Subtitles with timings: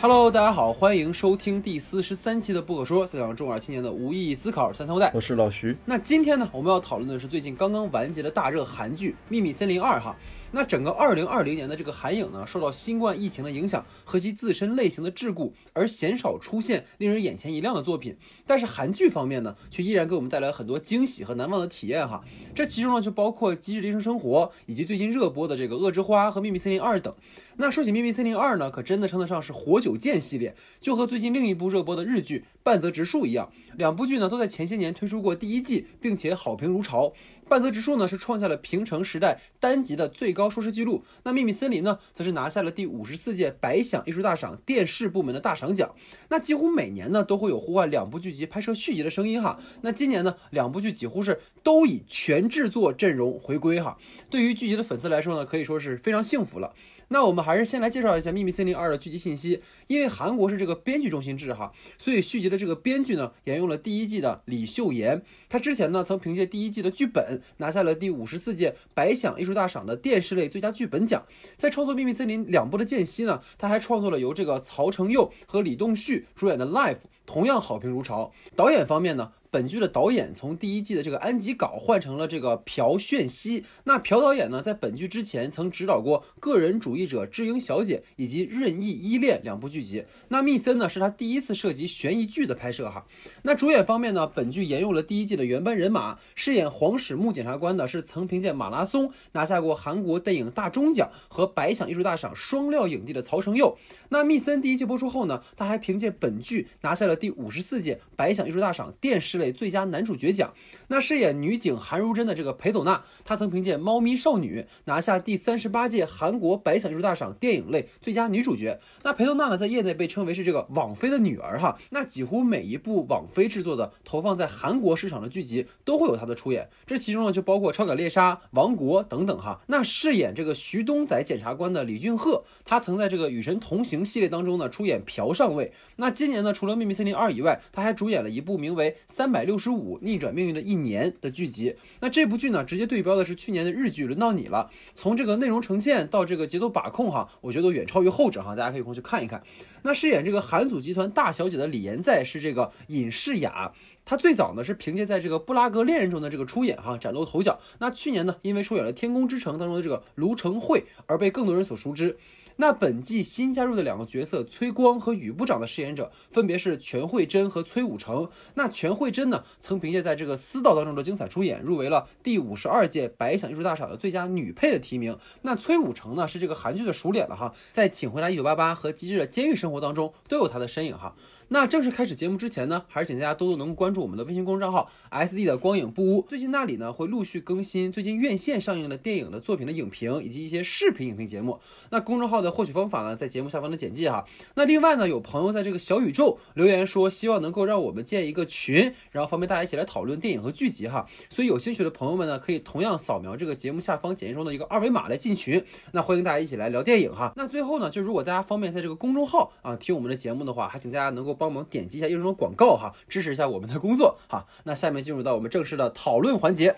[0.00, 4.72] Hello，大家好，欢迎收听第四十三期的不可说，分享中二青年的无意义思考。
[4.72, 5.76] 三头带，我是老徐。
[5.84, 10.14] 那今天呢，我们要讨论的是最近刚刚完结的大热韩剧《秘密森林二》哈。
[10.50, 18.16] 那整个二零二零年的这个韩影呢，受到新冠疫情的影响和其自身类型的桎梏，而鲜少出现令人眼前一亮的作品。
[18.46, 22.24] 但是韩剧方面呢，却依然给我们带来很多惊喜和难忘的体验哈。
[22.54, 27.14] 这其中呢，就包括《机智医生生活》以及最近热播的这个《恶之花》和《秘密森林二》等。
[27.60, 37.12] 那说起《秘密森林二》呢，可真的称得上是活久见系列，就和最近另一部热播的日剧《半泽直树》一样，两部剧呢都在前些年推出过第一季，并且好评如潮。
[37.48, 45.94] 半泽直树呢是创下了平成时代单集的最高收视记录，那秘密森林呢则是拿下了第五十四届百想艺术大赏电视部门的大赏奖。
[46.28, 49.58] 那几乎每年呢都会有呼唤两部剧集拍摄续集的声音哈。
[49.80, 53.96] 那今年呢两部剧几乎是都以全制作阵容回归哈。
[54.28, 56.74] 对于剧集的粉丝来说呢，可以说是非常幸福了。
[57.08, 59.62] 那我们还是先来介绍一下《秘密森林二》的剧集信息。
[59.86, 65.22] 因为韩国是这个编剧中心制哈，所以续集的这个编剧呢，沿用了第一季的李秀妍。
[65.48, 71.24] 他之前呢，曾凭借第一季的剧本拿下了第五十四届百想艺术大赏的电视类最佳剧本奖。
[71.56, 78.32] 在创作《秘密森林》两部的间隙呢，他还创作了由这个曹承佑和李栋旭主演的《Life》，同样好评如潮。
[78.54, 79.32] 导演方面呢？
[79.50, 83.64] 本剧的导演从第一季的这个安吉稿换成了这个朴炫熙。
[83.84, 90.04] 那朴导演呢，在本剧之前曾指导过《个人主义者智英小姐》以及《任意依恋》两部剧集。
[90.28, 93.06] 那密森呢，是他第一次涉及悬疑剧的拍摄哈。
[93.42, 103.76] 那主演方面呢，本剧沿用了第一季的原班人马，饰演黄始木检察官的是曾凭借《马拉松》拿下过韩国电影大钟奖和百想艺术大赏双料影帝的曹承佑。
[104.10, 110.52] 那密森第一季播出后呢，他还凭借本剧拿下了第五十四届百想艺术大赏电视类最佳男主角奖。
[110.88, 118.78] 那饰演女警韩如珍的这个裴斗娜，她曾凭借《猫咪少女》拿下第三十八届韩国百想艺术大赏电影类最佳女主角。
[119.04, 121.78] 那裴斗娜呢，在业内被称为是这个网飞的女儿哈。
[121.90, 126.68] 那几乎每一部网飞制作的投放在韩国市场的剧集都会有她的出演。
[126.84, 129.60] 这其中呢，就包括《超感猎杀》《王国》等等哈。
[129.68, 134.00] 那饰演这个徐东仔检察官的李俊赫，他曾在这个《与神同行》。
[134.08, 135.70] 系列当中呢，出演朴上尉。
[135.96, 141.76] 那今年呢，除了《秘密森林二》以外，他还主演了一部名为《三三百六十五逆转命运的一年》的剧集。
[142.00, 144.70] 那这部剧呢，直接对标的是去年的日剧《轮到你了》。
[144.94, 148.56] 从这个内容呈现到这个节奏把控，哈，我觉得远超于后者哈。
[148.56, 149.42] 大家可以空去看一看。
[149.82, 153.70] 那饰演这个韩组集团大小姐的李延在是这个尹世雅。
[154.06, 157.60] 她最早呢是凭借在这个《布拉格恋人》中的这个出演哈崭露头角。
[157.80, 162.16] 那去年呢，因为出演了《天空之城》当中的这个卢成惠而被更多人所熟知。
[162.60, 168.28] 那本季新加入的两个角色崔光和雨部长的饰演者分别是全慧珍和崔武成。
[168.54, 175.16] 那全慧珍呢，曾凭借在这个《私道》当中的精彩出演，入围了第五十二届百想艺术大赏的最佳女配的提名。
[175.42, 181.14] 那崔武成呢，是这个韩剧的熟脸了哈，在《请回答一九八八》和《机智的监狱生活》当中都有他的身影哈。
[181.50, 186.26] 那正式开始节目之前呢，还是请大家多多能关注我们的微信公众账号 S D 的光影不污。
[186.28, 191.58] 最近那里呢会陆续更新最近院线上映的电影的作品的影评以及一些视频影评节目。
[191.88, 194.26] 那公众号的获取方法呢，在节目下方的简介哈。
[194.56, 201.08] 那另外呢，有朋友在这个小宇宙留言说，希望能够让我们建一个群，然后方便大家一起来讨论电影和剧集哈。
[201.30, 205.64] 所以有兴趣的朋友们呢，可以同样扫描这个节目下方简介中的一个二维码来进群。
[205.92, 207.32] 那欢迎大家一起来聊电影哈。
[207.36, 211.37] 那最后呢，就如果大家方便在这个公众号啊听我们的节目的话，还请大家能够。
[211.38, 214.44] 帮忙点击一下右上角广告哈，支持一下我们的工作哈。
[214.64, 216.76] 那下面进入到我们正式的讨论环节。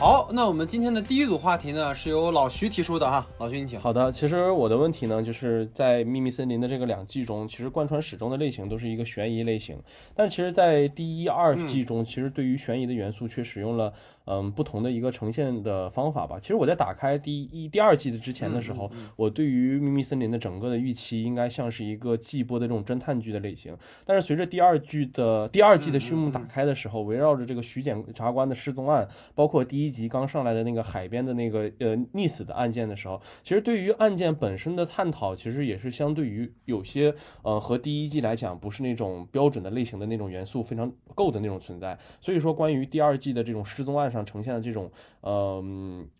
[0.00, 3.26] 好，那我们今天的第一组话题呢，是由老徐提出的哈。
[3.36, 3.78] 老徐，你请。
[3.78, 9.78] 好的，其实我的问题呢，就是在《秘密森林》的这个两季中，其实贯穿始终的类型都是一个悬疑类型，
[10.14, 13.92] 但其实，在第一、二季中，其实对于悬疑的元素却使用了。
[14.26, 16.38] 嗯，不同的一个呈现的方法吧。
[16.38, 23.76] 其实我在打开第一、第二季的之前的时候，我对于《秘密森林》的整个的预期应该像是一个季播的这种侦探剧的类型。
[24.04, 41.98] 但是随着第二季的第二季的序幕打开的时候，围绕着这个徐检察官的失踪案，包括第一集刚上来的那个海边的那个呃溺死的案件的时候，其实对于案件本身的探讨，其实也是相对于有些呃和第一季来讲不是那种标准的类型的那种元素非常够的那种存在。
[42.20, 44.24] 所以说，关于第二季的这种失踪案上。
[44.30, 44.88] 呈现的这种
[45.22, 45.60] 呃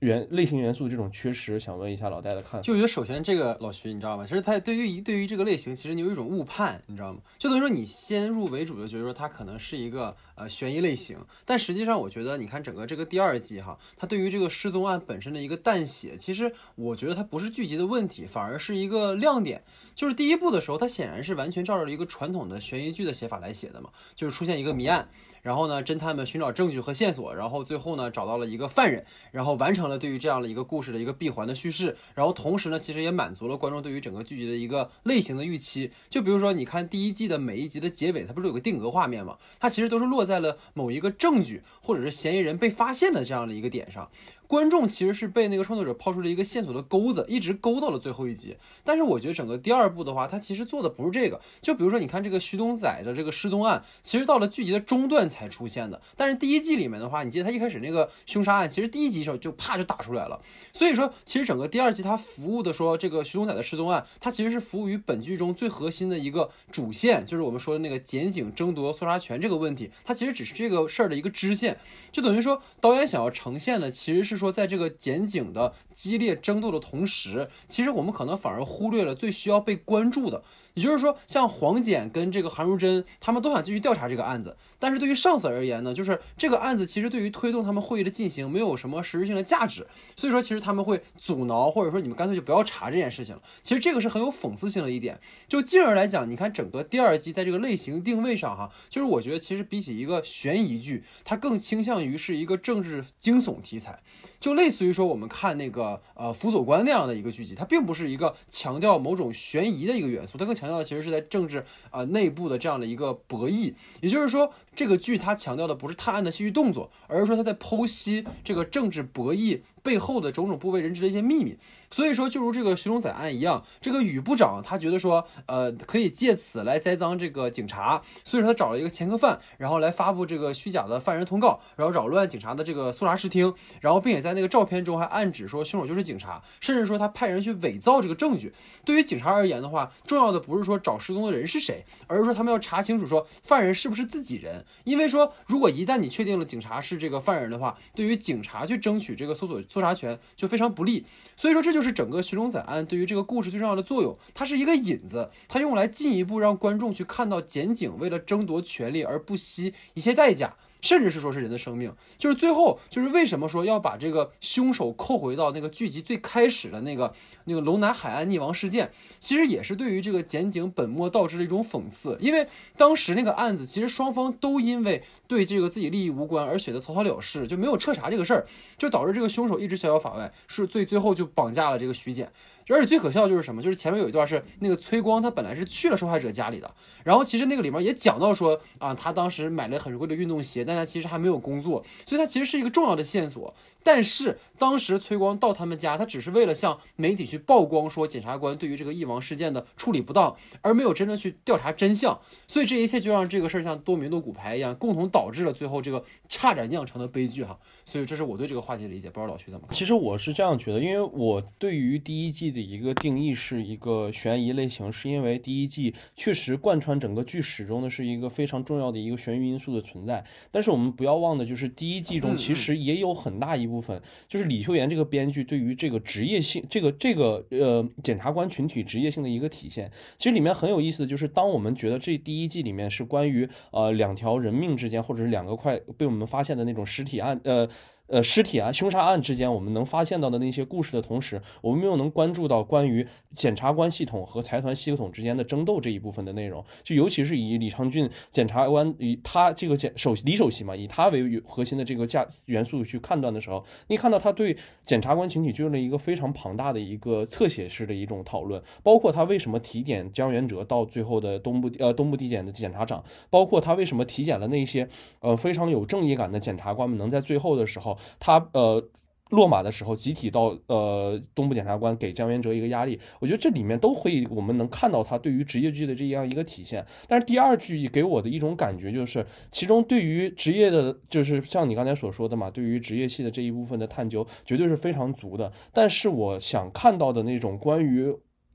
[0.00, 2.60] 元类型元素这种缺失，想问一下老戴的看法。
[2.60, 4.26] 就我觉得首先这个老徐你知道吗？
[4.26, 7.20] 其实他对于对于这个类型，其实你有一种误判，你知道吗？
[7.38, 19.62] 就等于说你先入为主的觉得说它可能是一个呃悬疑类型，但实际上我觉得你看整个这个第二季哈，它对于这个失踪案本身的一个淡写，其实我觉得它不是剧集的问题，反而是一个亮点。
[19.94, 25.06] 就是第一部的时候，它显然是完全照着一个传统的悬疑剧的写法来写的嘛，就是出现一个谜案。
[25.42, 35.90] 然后呢，侦探们寻找证据和线索，然后最后呢找到了一个犯人，然后完成了对于这样的一个故事的一个闭环的叙事，然后同时呢，其实也满足了观众对于整个剧集的一个类型的预期。
[36.08, 39.38] 就比如说，你看第一季的每一集的结尾，它不是有个定格画面吗？
[39.58, 44.10] 它其实都是落在了某一个证据或者是嫌疑人被发现的这样的一个点上。
[44.50, 48.56] 观众其实是被那个创作者抛出了一个线索的钩子，一直勾到了最后一集。
[48.82, 51.40] 但是我觉得整个第二部的话，它其实做的不是这个。
[51.62, 56.02] 就比如说，你看这个徐东仔的这个失踪案，其实到了剧集的中段才出现的。
[56.16, 60.42] 但是第一季里面的话，你记得他一开始那个凶杀案，其实第一集时候就啪就打出来了。
[60.72, 69.92] 所以说，其实整个第二季它服务的说这个徐东仔的失踪案，它其实是服务于本剧中最核心的一个主线，就是我们说的那个检警争夺搜查权这个问题。
[70.04, 71.78] 它其实只是这个事儿的一个支线，
[72.10, 80.42] 就等于说导演想要呈现的，其实是说在这个剪景的激烈争斗的同时，其实我们可能反而忽略了最需要被关注的。
[80.74, 89.86] 也就是说，像黄简跟这个韩如珍，他们都想继续调查这个案子，但是对于上司而言呢，就是这个案子其实对于推动他们会议的进行没有什么实质性的价值，
[90.16, 93.42] 所以说其实他们会阻挠，或者说你们干脆就不要查这件事情了。
[93.62, 95.18] 其实这个是很有讽刺性的一点。
[95.48, 104.00] 就进而来讲，你看整个第二季在这个类型定位上，哈，就是我觉得其实比起一个悬疑剧，它更倾向于是一个政治惊悚题材。
[104.38, 113.72] 就类似于说我们看那个呃辅佐官那样的一个剧集，它并不是一个强调某种悬疑的一个元素，它更强调的其实是在政治啊内部的这样的一个博弈。
[114.02, 121.58] 也就是说，这个剧它强调的不是探案的戏剧动作，而是说它在剖析这个政治博弈背后的种种不为人知的一些秘密。
[121.90, 138.54] 所以说，就如这个徐龙仔案一样，这个宇部长他觉得说，呃，可以借此来栽赃这个警察，所以说他找了一个前科犯，然后来发布这个虚假的犯人通告，然后扰乱警察的这个搜查视听，然后并且在那个照片中还暗指说凶手就是警察，甚至说他派人去伪造这个证据。
[138.84, 151.04] 对于警察而言的话，重要的不是说找失踪的人是谁，而是说他们要查清楚说犯人是不是自己人，因为说如果一旦你确定了警察是这个犯人的话，对于警察去争取这个搜索搜查权就非常不利。
[151.36, 151.80] 所以说这就。
[151.80, 160.54] 是整个寻龙仔案对于这个故事最重要的作用，它是一个引子，它用来进一步让观众去看到检警为了争夺权利而不惜一切代价。
[160.82, 167.12] 甚至是说是人的生命，就是最后就是为什么说要把这个凶手扣回到那个剧集最开始的那个
[167.44, 172.16] 那个龙南海岸溺亡事件，其实也是对于这个检警本末倒置的一种讽刺。
[172.20, 172.46] 因为
[172.76, 178.46] 当时那个案子，其实双方都因为对这个自己利益无关而选择草草了事，就没有彻查这个事儿，
[178.76, 182.30] 就导致这个凶手一直逍遥法外，是最最后就绑架了这个徐检。
[182.74, 183.60] 而且最可笑的就是什么？
[183.60, 186.74] 就是前面有一段是那个崔光，他本来是去了受害者家里的，
[187.04, 193.54] 然后其实那个里面也讲到说啊，他当时买了很贵的运动鞋，但他其实还没有工作，所以他其实是一个重要的线索。
[193.82, 202.20] 但是当时崔光到他们家，他只是为了向媒体去曝光说检察官对于这个易亡事件的处理不当，而没有真正去调查真相。
[202.46, 207.58] 所以这一切就让这个事儿像多米诺骨牌一样，共同导致了最后这个差点酿成的悲剧哈。
[207.86, 209.66] 所以这是我对这个话题的理解，不知道老徐怎么？
[209.72, 220.24] 其实我是这样觉得，因为我对于第一季的一个定义是一个悬疑类型，是因为第一季确实贯穿整个剧始终的是一个非常重要的一个悬疑因素的存在。
[220.50, 229.90] 但是我们不要忘的就是第一季中其实也有很大一部分，就是李秀妍这个编剧对于这个职业性，这个这个呃检察官群体职业性的一个体现。
[230.18, 237.68] 其实里面很有意思的就是，当我们觉得这第一季里面是关于呃两条人命之间，或者是两个快被我们发现的那种尸体案，呃。
[238.10, 246.64] 呃，尸体啊，凶杀案之间，我们能发现到的那些故事的同时，我们没有能关注到关于检察官系统和财团系统之间的争斗这一部分的内容。
[246.82, 264.88] 就尤其是以李昌俊检察官以他这个检首李首席嘛，以他为核心的这个价元素去判断的时候，你看到他对检察官群体进入了一个非常庞大的一个侧写式的一种讨论，包括他为什么提点江元哲到最后的东部呃东部地检的检察长，包括他为什么体检了那些
[265.20, 267.96] 呃非常有正义感的检察官们能在最后的时候。
[268.18, 268.82] 他呃
[269.30, 276.84] 落马的时候，集体到呃东部检察官给江元哲一个压力，我觉得这里面都会我们能看到他对于职业剧的这样一个体现。
[277.06, 285.52] 但是第二句给我的一种感觉就是，其中对于职业的，就是像你刚才所说的嘛，对于职业戏的这一部分的探究，绝对是非常足的。
[285.72, 288.12] 但是我想看到的那种关于。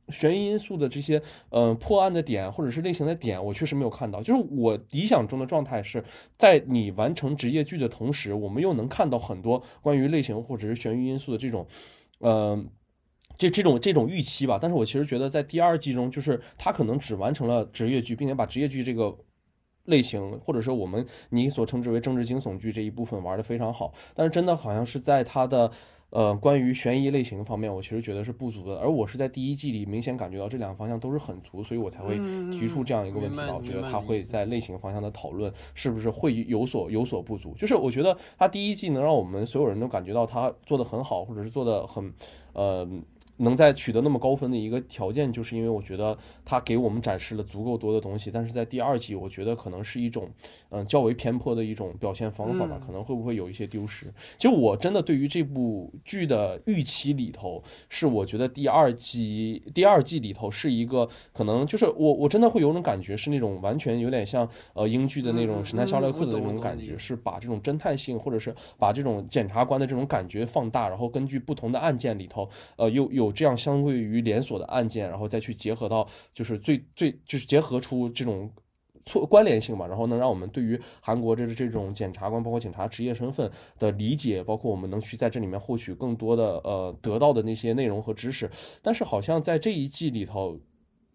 [0.09, 4.21] 悬疑因素的这些，嗯，破案的点或者是类型的点，我确实没有看到。
[4.21, 6.03] 就是我理想中的状态是
[6.37, 11.65] 在你完成职业剧的同时，我们又能看到很多关于类型或者是悬疑因素的这种，
[12.19, 12.69] 嗯，
[13.37, 14.59] 这这种这种预期吧。
[14.61, 19.17] 但是我其实觉得在第二季中，就是他可能只完成了职业剧，并且把职业剧这个。
[19.87, 25.71] 类型，或者说我们你所称之为政治惊悚剧这一部分玩的非常好，但是真的好像是在他的。
[26.15, 32.17] 呃，关于悬疑类型方面，我其实觉得是不足的，而我是在第一季里明显感觉到这两个方向都是很足，所以我才会
[32.49, 33.37] 提出这样一个问题。
[33.37, 37.53] 我觉得他会在类型方向的讨论是不是会有所有所不足？
[37.55, 42.13] 就是我觉得他第一季能让我们所有人都感觉到他做的很好，或者是做的很，
[42.53, 42.87] 呃。
[43.37, 48.31] 能在取得那么高分的一个条件，就是因为我觉得他给我们展示了足够多的东西。
[48.31, 50.29] 但是在第二季，我觉得可能是一种
[50.69, 54.05] 嗯较为偏颇的一种表现方法吧，可能会不会有一些丢失？
[54.37, 73.24] 其实我真的对于这部剧的预期里头，是我觉得第二季第二季里头是一个可能就是我我真的会有种感觉，是那种完全有点像呃英剧的那种神探夏洛克的那种感觉，是把这种侦探性或者是把这种检察官的这种感觉放大，然后根据不同的案件里头，呃又有。
[73.25, 78.49] 有这样相对于连锁的案件，然后再去结合到，就是最最就是结合出这种
[79.05, 88.49] 错关联性嘛，然后能让我们对于韩国这这种检察官，包括警察职业身份的理解，包括我们能去在这里面获取更多的呃得到的那些内容和知识。
[88.81, 90.59] 但是好像在这一季里头，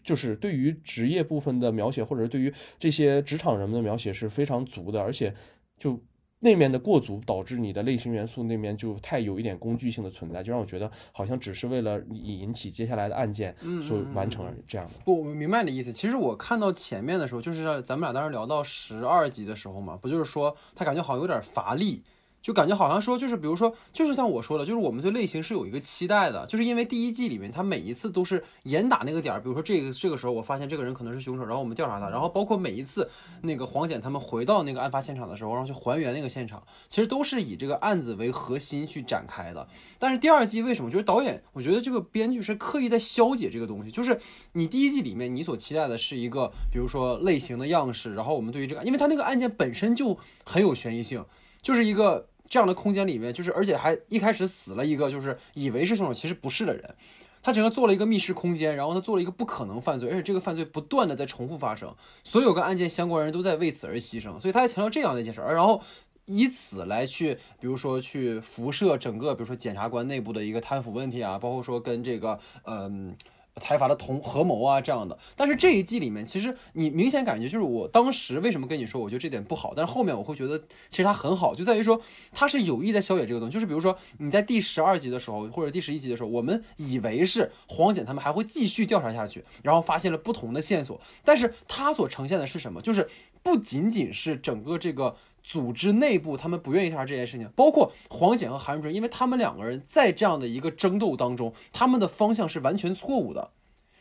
[0.04, 5.34] 就是对于职业部分的描写，或者是对于这些职场人们的描写是非常足的，而且
[5.78, 6.00] 就。
[6.40, 13.54] 那面的过足导致你的类型元素那面就太有一点工具性的存在，就让我觉得好像只是为了引起接下来的案件
[13.86, 14.94] 所完成这样的。
[15.04, 15.92] 不，我明白你的意思。
[15.92, 22.02] 其实我看到前面的时候，就是咱们俩当时聊到十二集的时候嘛，不就是说他感觉好像有点乏力。
[22.42, 33.10] 就感觉好像说，就是比如说，就是像我说的，就是我们对类型是有一个期待的，就是因为第一季里面他每一次都是严打那个点儿，比如说这个这个时候我发现这个人可能是凶手，然后我们调查他，然后包括每一次
[33.42, 39.68] 那个黄检他们回到那个案发现场的时候，然后去还原那个现场，其实都是以这个案子为核心去展开的。
[39.98, 40.90] 但是第二季为什么？
[40.90, 44.18] 就是导演，我觉得这个编剧是刻意在消解这个东西，就是
[44.54, 51.22] 你第一季里面你所期待的是一个，比如说类型的样式，然后我们对于这个，因为他那个案件本身就很有悬疑性，
[51.60, 52.29] 就是一个。
[52.50, 56.94] 这样的空间里面，就是而且还一开始死了一个，就是以为是凶手，其实不是的人。
[57.42, 65.80] 他整个做了一个密室空间，然后他做了一个不可能犯罪，而且这个犯罪不断的在重复发生，所有跟案件相关人都在为此而牺牲，所以他在强调这样的一件事儿，然后
[66.26, 73.16] 以此来去，比如说去辐射整个，比如说检察官内部的一个贪腐问题啊，包括说跟这个，嗯。
[73.60, 75.16] 财阀的同合谋啊，这样的。
[75.36, 79.74] 但是这一季里面，其实你明显感觉就是我当时为什么跟你说，我觉得这点不好。
[79.76, 82.00] 但是后面我会觉得，其实它很好，就在于说
[82.32, 83.54] 它是有意在消解这个东西。
[83.54, 91.00] 就是比如说你在第十二集的时候，或者第十一集的时候，我们以为是黄简他们还会继续调查下去，然后发现了不同的线索。
[91.24, 92.80] 但是它所呈现的是什么？
[92.80, 93.08] 就是
[93.42, 95.16] 不仅仅是整个这个。
[95.42, 103.50] 组织内部，他们不愿意调查这件事情，包括黄检和韩瑞准，因为他们两个人在这样的一个争斗当中，他们的方向是完全错误的。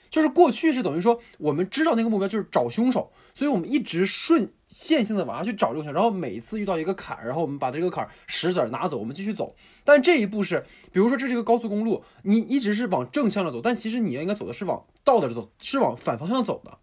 [0.10, 9.55] 就是过去是等于说，我们知道那个目标就是找凶手，所以我们一直顺线性的往下去找这个，然后每次遇到一个坎，然后我们把这个坎石子拿走，我们继续走。
[9.84, 16.79] 但这一步是，比如说这是一个高速公路，你一直是往正向的走，但其实你要应该走的是往倒着走，是往反方向走的。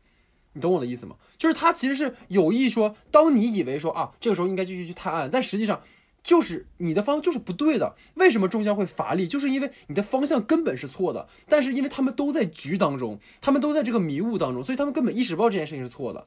[0.57, 1.17] 你懂我的意思吗？
[1.37, 5.83] 就是他其实是有意说，当你以为说啊，这个时候应该继续去探案，但实际上
[6.25, 7.95] 就是你的方向就是不对的。
[8.15, 9.29] 为什么中间会乏力？
[9.29, 11.29] 就是因为你的方向根本是错的。
[11.47, 16.27] 但是因为他们都在局当中，他们都在这个迷雾当中，所以他们根本意识不到这件事情是错的。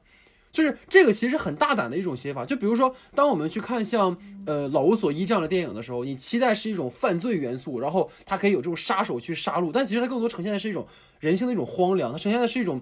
[0.52, 2.44] 就是这个其实很大胆的一种写法。
[2.46, 10.86] 就比如说，当我们去看像呃《老无所依》这样的电影的时候，你期待是一种犯罪元素，然后它可以有这种杀手去杀戮，但其实它更多呈现的是一种
[11.18, 12.80] 人性的一种荒凉，它呈现的是一种。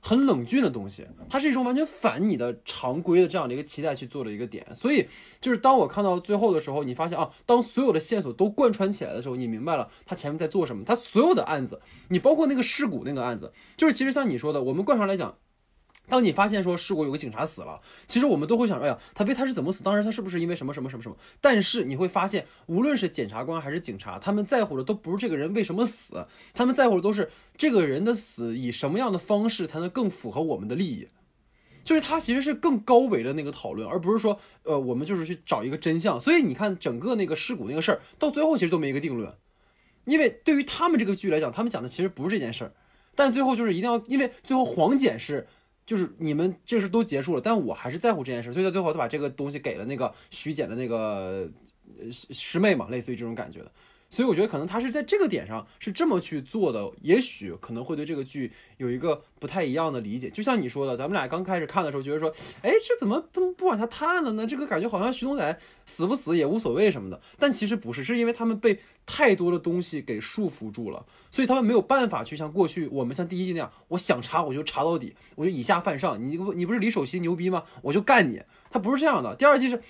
[0.00, 5.06] 很冷峻的东西，它是一种完全反你的常规的这样的一个期待去做的一个点，所以
[5.40, 15.36] 就是当我看到最后的时候，你发现啊，当所有的线索都贯穿起来的时候，你明白了他前面在做什么，他所有的案子，你包括那个尸骨那个案子，就是其实像你说的，我们惯常来讲。
[16.10, 19.82] 当你发现说事故有个警察死了，其实我们都会想，哎呀，他被他是怎么死？
[19.84, 21.16] 当时他是不是因为什么什么什么什么？
[21.40, 31.08] 但是你会发现，无论是检察官还是警察，他们在乎的都不是这个人为什么死，他们在乎的都是这个人的死以什么样的方式才能更符合我们的利益。
[31.82, 36.20] 就是他其实是更高维的那个讨论，而不是说，呃，我们就是去找一个真相。
[36.20, 39.34] 所以你看，整个那个尸骨那个事儿，到最后其实都没一个定论，
[40.04, 42.72] 因为对于他们这个剧来讲，他们讲的其实不是这件事儿，
[43.14, 45.46] 但最后就是一定要，因为最后黄检是。
[45.90, 51.50] 就是你们这事都结束了，但我还是在乎这件事，所以在最后他把这个东西给了那个徐简的那个
[52.12, 53.72] 师师妹嘛，类似于这种感觉的。
[54.10, 60.28] 所以我觉得可能他是在这个点上是这么去做的，也许可能会对这个剧有一个不太一样的理解。
[60.28, 62.28] 就像你说的，咱们俩刚开始看的时候觉得说，
[62.60, 64.44] 哎，这怎么怎么不往下探了呢？
[64.44, 67.20] 这个感觉好像徐东仔死不死也无所谓什么的。
[67.38, 76.20] 但其实不是，是因为他们被太多的东西给束缚住了，所以他们没有办法去像过去我们像第一季那样，我想查我就查到底，我就以下犯上。
[76.20, 77.62] 你你不是李守锡牛逼吗？
[77.82, 78.42] 我就干你。
[78.72, 79.36] 他不是这样的。
[79.36, 79.80] 第二季是。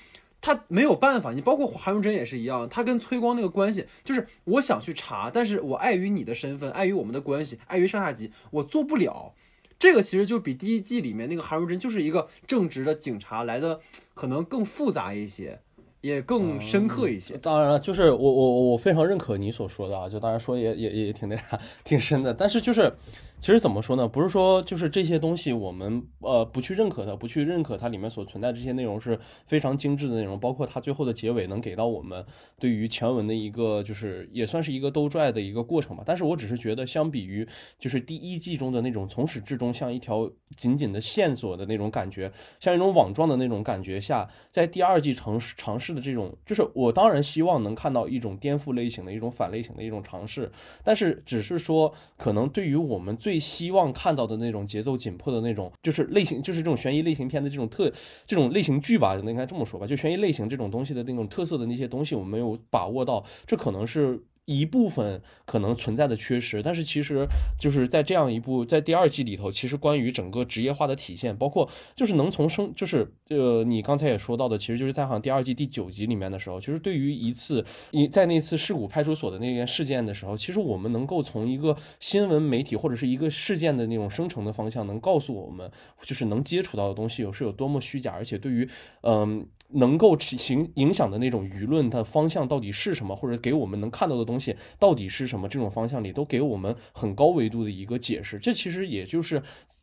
[0.40, 9.34] 他没有办法，你包括韩荣珍也是一样，他跟崔光那个关系，就是我想去查，但是我碍于你的身份，碍于我们的关系，碍于上下级，我做不了。
[9.78, 13.80] 这个其实就比第一季里面那个韩荣珍就是一个正直的警察来的
[14.14, 15.60] 可能更复杂一些，
[16.00, 17.36] 也更深刻一些。
[17.36, 22.92] 当然了，就是我我我非常认可你所说的啊，就当然说也也也挺那啥，挺深的，但是就是。
[23.40, 24.06] 其实怎么说呢？
[24.06, 32.22] 不是说就是这些东西我们呃不去认可它，不去认可它里面所存在这些内容是非常精致的内容，包括它最后的结尾能给到我们
[32.58, 36.02] 对于全文的一个就是也算是一个兜拽的一个过程吧。
[36.04, 50.52] 但是我只是觉得，相比于就是第一季中的那种从始至终像一条紧紧的线索的那种感觉，像一种网状的那种感觉下，在第二季尝试尝试的这种，就是我当然希望能看到一种颠覆类型的一种反类型的一种尝试，
[50.84, 57.88] 但是只是说可能对于我们最最希望看到的那种节奏紧迫的那种，就是类型，就是这种悬疑类型片的这种特，
[58.26, 64.20] 这种类型剧吧，应该这么说吧，就悬疑类型这种东西的那种特色的那些东西，我没有把握到，这可能是。
[64.50, 67.24] 一部分可能存在的缺失，但是其实
[67.56, 85.70] 就是在这样一部在第二季里头，其实关于整个职业化的体现，包括就是能从生就是呃你刚才也说到的，其实就是在好像第二季第九集里面的时候，其实对于一次你在那次事故派出所的那件事件的时候，其实我们能够从一个新闻媒体或者是一个事件的那种生成的方向，能告诉我们，
[86.02, 88.68] 就是能接触到的东西有是有多么虚假，而且对于
[89.02, 89.46] 嗯。
[89.72, 94.39] 能够起行影响的那种舆论的方向到底是什么，或者给我们能看到的东西
[94.78, 95.48] 到底是什么？
[95.48, 98.38] 这种方向里都给我们很高维度的一个解释。
[98.38, 99.42] 这其实也就是。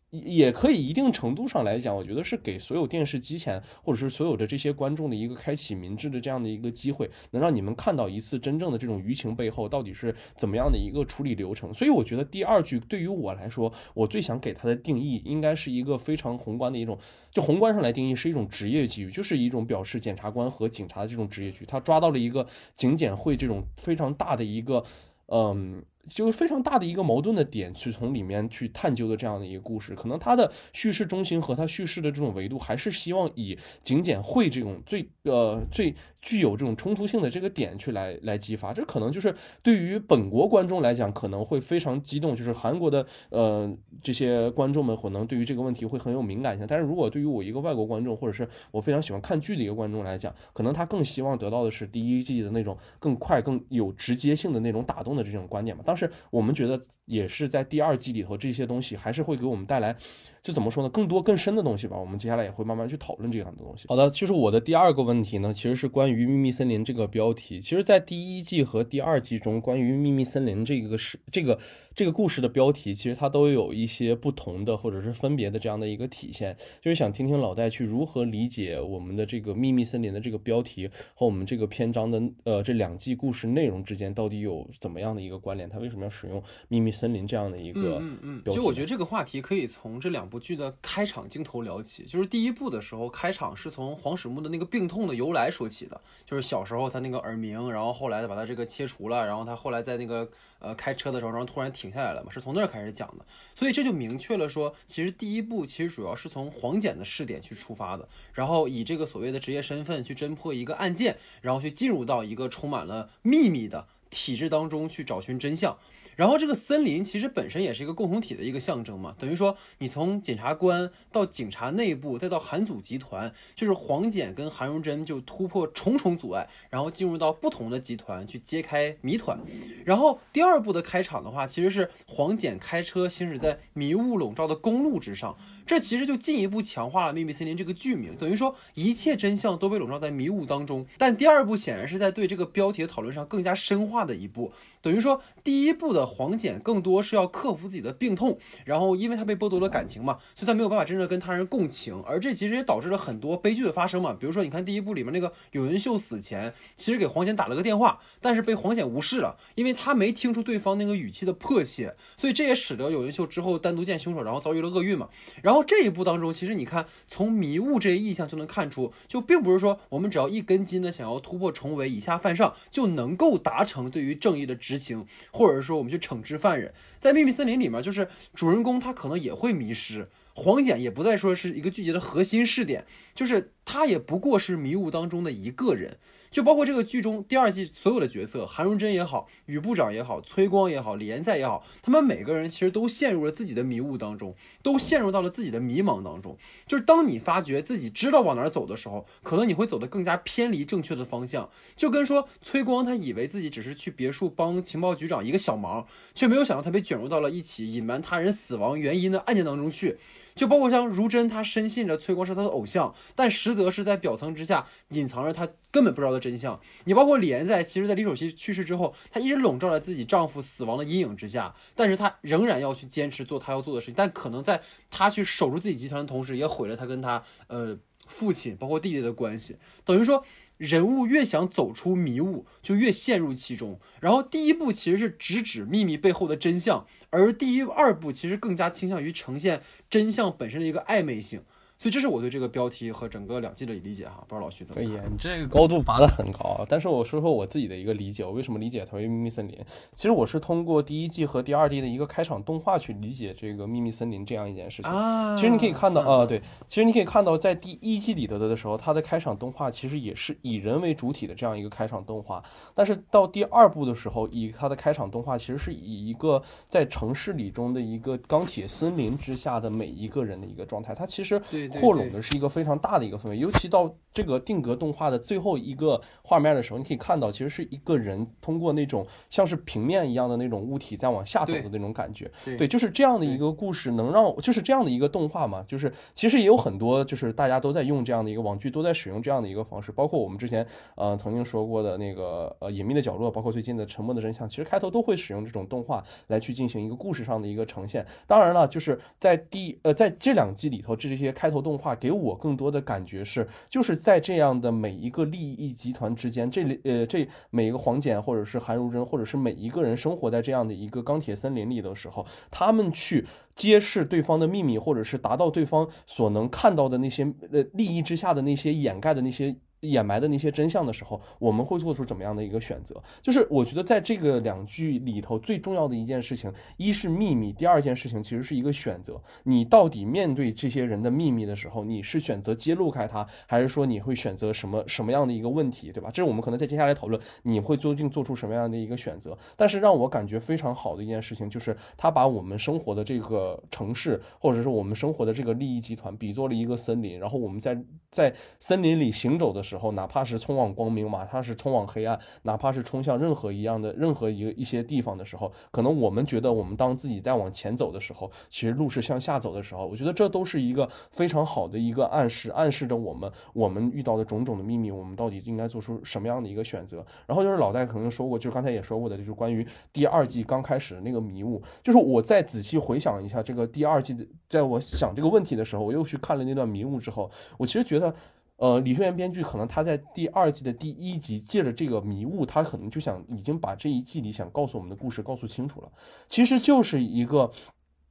[0.10, 11.74] 也可以一定程度上来讲，我觉得是给所有电视机前或者是所有的这些观众的一个开启民智的这样的一个机会，能让你们看到一次真正的这种舆情背后到底是怎么样的一个处理流程。
[11.74, 16.98] 所以我觉得第二句对于我来说，我最想给它的定义应该是一个非常宏观的一种，
[17.30, 22.48] 就宏观上来定义是一种职业机遇，就是一种表示检察官和警察的这种职业局，他抓到了一个
[22.78, 24.82] 警检会这种非常大的一个，
[25.26, 25.84] 嗯。
[26.08, 35.94] 就是非常大的一个矛盾的点，去从里面去探究的这样的一个故事，可能它的叙事中心和它叙事的这种维度，还是希望以警检会这种最呃最
[36.27, 38.74] 具有这种冲突性的这个点去来来激发。
[38.74, 43.73] 这可能就是对于本国观众来讲可能会非常激动，就是韩国的呃
[44.04, 46.67] 这些观众们可能对于这个问题会很有敏感性。
[46.67, 55.82] 但是如果对于我一个外国观众，或者是我非常喜欢看剧的一个观众来讲，可能他更希望得到的是第一季的那种更快、更有直接性的那种打动的这种观点嘛。
[55.86, 59.95] 当是我们觉得也是在第二季里头，这些东西还是会给我们带来，
[60.43, 61.97] 就怎么说呢，更多更深的东西吧。
[61.97, 63.88] 我们接下来也会慢慢去讨论这样的东西。
[63.88, 67.60] 好的，就是我的第二个问题呢，其实是关于《秘密森林》这个标题。
[67.62, 71.60] 其实，在第一季和第二季中，关于《秘密森林》这个是这个。
[71.97, 85.67] 这个故事的标题其实它都有一些不同的或者是分别的这样的一个体现，就是想听听老戴去如何理解我们的这个秘密森林的这个标题和我们这个篇章的呃这两季故事内容之间到底有怎么样的一个关联？
[85.67, 88.43] 他为什么要使用秘密森林这样的一个嗯嗯？
[88.43, 92.03] 就我觉得这个话题可以从这两部剧的开场镜头聊起。
[92.03, 100.29] 就是第一部的时候，开场是从黄始木的那个病痛的由来说起的，就是小时候他那个耳鸣，然后后来把他这个切除了，然后他后来在那个。
[100.60, 115.78] 呃，开车的时候，然后突然停下来了嘛，是从那儿开始讲的，所以这就明确了说，其实第一步其实主要是从黄简的试点去出发的，然后以这个所谓的职业身份去侦破一个案件，然后去进入到一个充满了秘密的体制当中去找寻真相。
[116.15, 129.38] 然后这个森林其实本身也是一个共同体的一个象征嘛，等于说你从检察官到警察内部，再到韩组集团，就是黄检跟韩荣珍就突破重重阻碍，然后进入到不同的集团去揭开谜团。
[129.86, 135.38] 然后第二部的开场的话，其实是黄检开车行驶在迷雾笼罩的公路之上。
[135.67, 140.88] 这其实就进一步强化了《秘密森林》这个剧名，等于说一切真相都被笼罩在迷雾当中。
[140.97, 154.15] 但第二部显然是在对这个标题的讨论上更加深化的一步，等于说第一部的黄简更多是要克服自己的病痛，然后因为他被剥夺了感情嘛，所以他没有办法真正跟他人共情，而这其实也导致了很多悲剧的发生嘛。
[154.19, 165.10] 比如说，你看第一部里面那个有云秀死前，其实给黄简打了个电话，但是被黄简无视了，因为他没听出对方那个语气的迫切，所以这也使得有云秀之后单独见凶手，然后遭遇了厄运嘛。
[165.41, 165.57] 然后。
[165.57, 175.07] 后这一步当中，其实你看从迷雾这一意象就能看出，就并不是说我们只要一根筋的想要突破重围，以下犯上就能够达成对于正义的执行，
[175.38, 176.73] 或者说我们去惩治犯人。
[176.97, 180.10] 在秘密森林里面，就是主人公他可能也会迷失。
[180.34, 185.97] 黄简也不再说是一个剧集的核心视点，就是他也不过是迷雾当中的一个人。
[186.30, 196.38] 就包括这个剧中第二季所有的角色，韩荣珍也好，宇部长也好，崔光也好，李延在也好，他们每个人其实都陷入了自己的迷雾当中，都陷入到了自己的迷茫当中。
[196.65, 201.49] 就是当你发觉自己知道往哪儿走的时候，可能你会走得更加偏离正确的方向。
[201.75, 209.97] 就跟说崔光他以为自己只是去别墅帮情报局长一个小忙，却没有想到他被卷入到了一起隐瞒他人死亡原因的案件当中去。
[210.38, 216.58] 就包括像如真，他深信着崔光是他的偶像，但实则是在表层之下隐藏着他根本不知道的真相。
[216.86, 223.95] 你包括李岩在，其实，在李守熙去世之后，她一直笼罩在自己丈夫死亡的阴影之下，但是她仍然要去坚持做她要做的事情。
[223.97, 229.58] 但可能在她去守住自己集团的同时，也毁了她跟她呃父亲，包括弟弟的关系。
[229.84, 230.23] 等于说。
[230.58, 233.80] 人物越想走出迷雾，就越陷入其中。
[234.02, 241.41] 然后第一步其实是直指秘密背后的真相，而第一二步其实更加倾向于呈现真相本身的一个暧昧性。
[241.78, 244.82] 所以这是我对这个标题和整个两季的理解哈，不知道老徐怎么？
[244.82, 246.66] 可以，你这个高度拔得很高。
[246.68, 249.56] 但是我说说我自己的一个理解，我为什么理解它为秘密森林？
[249.94, 254.92] 其实我是通过第一季和第二季的一个开场动画去理解这个秘密森林这样一件事情。
[255.36, 262.44] 其实你可以看到，啊，对，其实你可以看到，在第一季里头的时候，它的开场动画其实也是以人为主体的这样一个开场动画。
[262.74, 270.96] 但是到第二部的时候，以它的开场动画其实是以一个在城市里中的一个钢铁森林之下的每一个人的一个状态。
[270.96, 272.47] 它其实扩拢的是一个。
[272.58, 282.32] 非常大的一个氛围，尤其到这个定格动画的最后一个画面的时候，你可以看到，其实是一个人通过那种像是平面一样的那种物体在往下走的那种感觉。
[282.58, 298.06] 对，就是这样的一个故事，能让就是这样的一个动画嘛，就是其实也有很多，就是大家都在用这样的一个网剧，都在使用这样的一个方式，包括我们之前呃曾经说过的那个呃隐秘的角落，包括最近的沉默的真相，其实开头都会使用这种动画来去进行一个故事上的一个呈现。
[298.25, 302.36] 当然了，就是在第呃在这两季里头，这这些开头动画给我。
[302.36, 319.56] 更多的感觉是，就是在这样的每一个利益集团之间，这里呃，这每一个黄简或者是韩如真，或者是每一个人生活在这样的一个钢铁森林里的时候，他们去揭示对方的秘密，或者是达到对方所能看到的那些呃利益之下的那些掩盖的那些。
[319.82, 323.02] 掩埋的那些真相的时候，我们会做出怎么样的一个选择？
[323.22, 329.22] 就是我觉得在这个两句里头最重要的一件事情，一是秘密，第二件事情其实是一个选择。
[329.44, 336.10] 你到底面对这些人的秘密的时候，你是选择揭露开它，还是说你会选择什么什么样的一个问题，对吧？
[336.12, 339.38] 这是我们可能在接下来讨论，你会究竟做出什么样的一个选择？
[339.56, 347.78] 但是让我感觉非常好的一件事情，就是他把我们生活的这个城市，或者是我们生活的这个利益集团，比作了一个森林，然后我们在
[348.12, 349.88] 在森林里行走的时候。
[349.97, 367.03] 哪怕是冲往光明，哪怕是冲往黑暗，哪怕是冲向任何一样的任何一个一些地方的时候，可能我们觉得我们当自己在往前走的时候，其实路是向下走的时候，我觉得这都是一个非常好的一个暗示，暗示着我们我们遇到的种种的秘密，我们到底应该做出什么样的一个选择。
[367.25, 378.13] 然后就是老戴可能说过，就是刚才也说过的，就是关于第二季刚开始的那个迷雾，就是我再仔细回想一下这个第二季的，在我想这个问题的时候，我又去看了那段迷雾之后，我其实觉得。
[378.58, 385.91] 呃，李秀妍编剧可能他在第二季的第一集借着这个迷雾，他可能就想已经把这一季里想告诉我们的故事告诉清楚了。
[386.28, 387.50] 其实就是一个，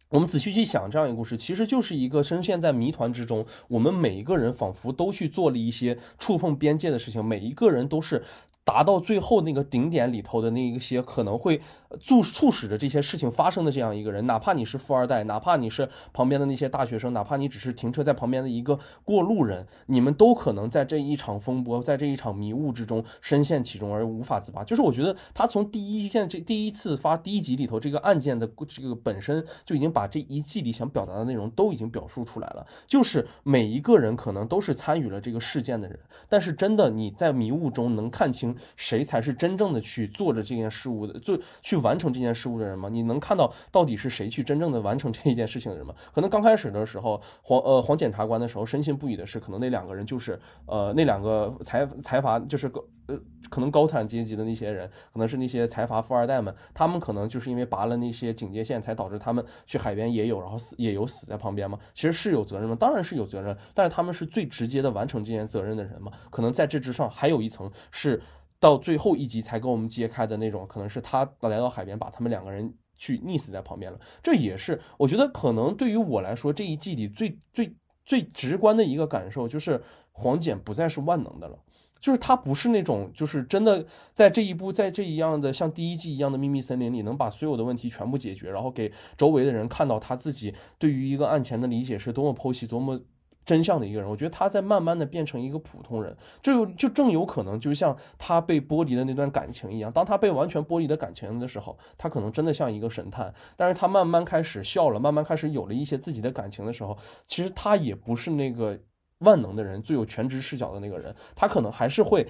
[0.09, 8.25] 我们仔细去想这样一个故事，其实就是一个深陷在谜团之中，我们每一个人仿佛都去做了一些触碰边界的事情，每一个人都是。
[8.67, 11.61] 达到最后那个顶点里头的那一些可能会
[12.01, 24.65] 促促使着这些事情发生的这样一个人，哪怕你是富二代，哪怕你是旁边的那些大学生，哪怕你只是停车在旁边的一个过路人，你们都可能在这一场风波，在这一场迷雾之中深陷其中而无法自拔。
[24.65, 35.97] 就是我觉得他从第一件这第一次发第一集里头这个案件的这个本身就已经把这一季里想表达的内容都已经表述出来了，就是每一个人可能都是参与了这个事件的人，
[36.29, 38.56] 但是真的你在迷雾中能看清。
[38.77, 42.89] 谁才是真正的去做着这件事物的，做去完成这件事物的人吗？
[42.89, 45.95] 你能看到到底是谁去真正的完成这一件事情的人吗？
[46.15, 61.79] 可能刚开始的时候，黄呃黄检察官的时候深信不疑的是，可能那两个人就是呃那两个财财阀，就是个呃可能高产阶级的那些人，可能是那些财阀富二代们，他们可能就是因为拔了那些警戒线，才导致他们去海边也有，然后死也有死在旁边吗？
[61.95, 62.77] 其实是有责任吗？
[62.79, 66.11] 当然是有责任，但是他们是最直接的完成这件责任的人吗？
[66.31, 68.23] 可能在这之上还有一层是。
[68.59, 73.99] 到最后一集才给我们揭开的那种，可能是他来到海边，把他们两个人去溺死在旁边了。
[74.23, 81.59] 这也是我觉得可能对于我来说，这一季里最最最直观的一个感受就是黄简不再是万能的了。
[81.99, 93.01] 就是他不是那种，就是真的在这一部，在这一样的像第一季一样的秘密森林里，能把所有的问题全部解决，然后给周围的人看到他自己对于一个案前的理解是多么剖析、多么
[93.47, 94.11] 真相的一个人。
[94.11, 99.91] 我觉得他在慢慢的变成一个普通人，这就就正有可能，就像他被剥离的那段感情一样。
[99.91, 103.33] 当他被完全剥离的感情的时候，他可能真的像一个神探。
[103.57, 108.79] 但是他慢慢开始笑了，慢慢开始有了一些自己的感情的时候，其实他也不是那个。
[109.21, 112.27] 万能的人，最有全职视角的那个人，他可能还是会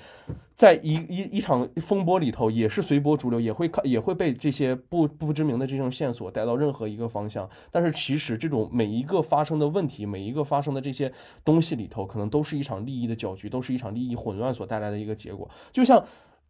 [0.54, 7.48] 在一一一场风波里头，也是随波逐流，也会看，也会被这些不不知名的这种线索带到任何一个方向。
[7.72, 11.12] 但是其实这种每一个发生的问题，每一个发生的这些
[11.44, 15.48] 东西里头，可能都是一场利益的搅局，都是一场利益混乱所带来的一个结果。
[15.72, 16.02] 就像，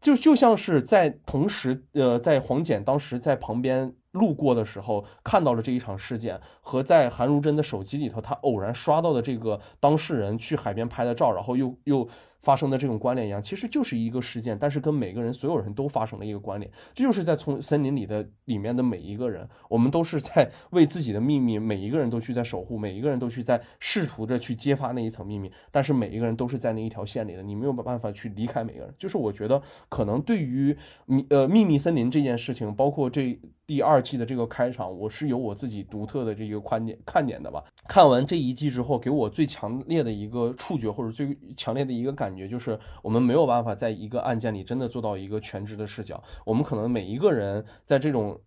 [0.06, 3.92] 就就像是在同时，呃，在黄简当时在旁边。
[4.12, 12.08] 路过的时候看到了这一场事件，和在韩如真的手机里头，他偶然刷到的这个当事人去海边拍的照，然后又又。
[12.46, 16.70] 发生的这种关联一样，其实就是一个事件，但是跟每个人、所有人都发生了一个关联。
[16.94, 25.50] 这就是在从森林里的里面的每一个人，我们都是在为自己的秘密，每一个人都去在守护，每一个人都去在试图着去揭发那一层秘密。
[25.72, 28.94] 但是每一个人都是在那一条线里的，你没有办法去离开每个人。
[28.96, 37.64] 就是我觉得，可能对于秘呃秘密森林这件事情，包括这第二季的这个开场，我是有我自己独特的这个观点看点的吧。
[37.88, 42.26] 看完这一季之后，给我最强烈的一个触觉，或者最强烈的一个感。
[42.26, 48.40] 感觉就是我们没有办法在一个案件里真的做到一个全知的视角，我们可能每一个人在这种。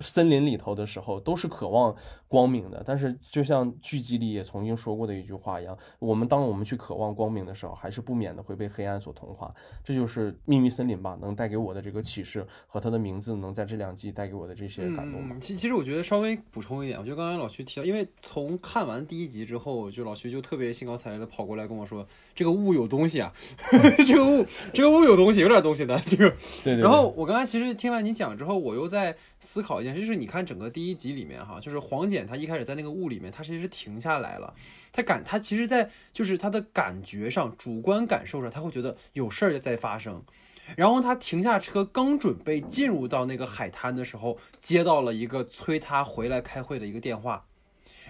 [0.00, 1.94] 森林里头的时候，都是渴望
[2.28, 2.82] 光明的。
[2.84, 9.50] 但是，就像剧集里也曾经说过的一句话一样，我们当我们去渴望光明的时候，还是不免的会被黑暗所同化。
[9.82, 15.40] 这就是秘密森林吧，能带给我的这个启示和它的名字能在这两季带给我的这些感动。
[15.40, 23.32] 其其实我觉得稍微补充一点，我觉得刚才老徐提到，因为从看完第一集之后，就老徐就特别兴高采烈的跑过来跟我说：“这个雾有东西啊，
[24.06, 26.28] 这个雾，这个雾有东西，有点东西的。”这个，
[26.62, 26.80] 对对。
[26.80, 29.16] 然后我刚才其实听完你讲之后，我又在。
[29.38, 34.52] 思考一件事，就是你看整个第一集里面哈，就是黄简他一开始在那个雾里面，他其实是停下来了，
[34.92, 40.22] 他感他其实，在就是他的感觉上，主观感受上，他会觉得有事儿在发生。
[40.76, 47.46] 然后他停下车，刚准备进入到那个海滩的时候，接到了一个催他回来开会的一个电话，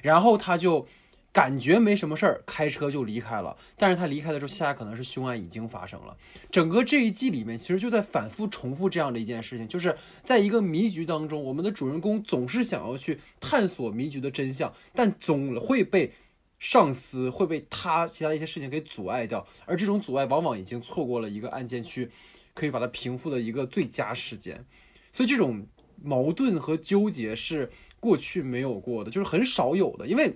[0.02, 0.88] 然后他就。
[1.36, 3.54] 感觉没什么事儿，开车就离开了。
[3.76, 6.16] 但是他离开的时候，恰恰可能是凶案已经发生了。
[6.50, 9.94] 整个这一季里面，其实就在反复重复这样的一件事情，就是
[10.24, 16.10] 在一个迷局当中，我们的主人公总是想要去探索迷局的真相，但总会被
[16.58, 19.46] 上司会被他其他一些事情给阻碍掉。
[19.66, 22.10] 而这种阻碍，往往已经错过了一个案件去
[22.54, 24.64] 可以把它平复的一个最佳时间。
[25.12, 25.66] 所以这种
[26.02, 27.70] 矛盾和纠结是
[28.00, 30.34] 过去没有过的，就是很少有的，因为。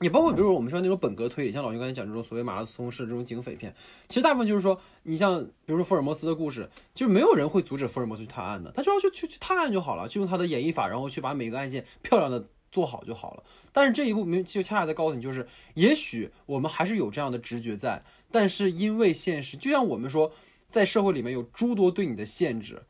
[0.00, 3.74] 也包括，比如说我们说那种本格推理，像老徐刚才讲这种所谓马拉松式这种警匪片，
[4.06, 13.42] 其实大部分就是说，你像比如说福尔摩斯的故事，就是没有人会阻止福尔摩斯去探案的，他只要去去去探案就好了，就用他的演绎法，然后去把每个案件漂亮的做好就好了。
[13.72, 20.32] 但是这一步没就恰恰在告诉你，就是也许我们还是有这样的直觉在，但是因为现实，就像我们说，
[20.68, 22.84] 在社会里面有诸多对你的限制，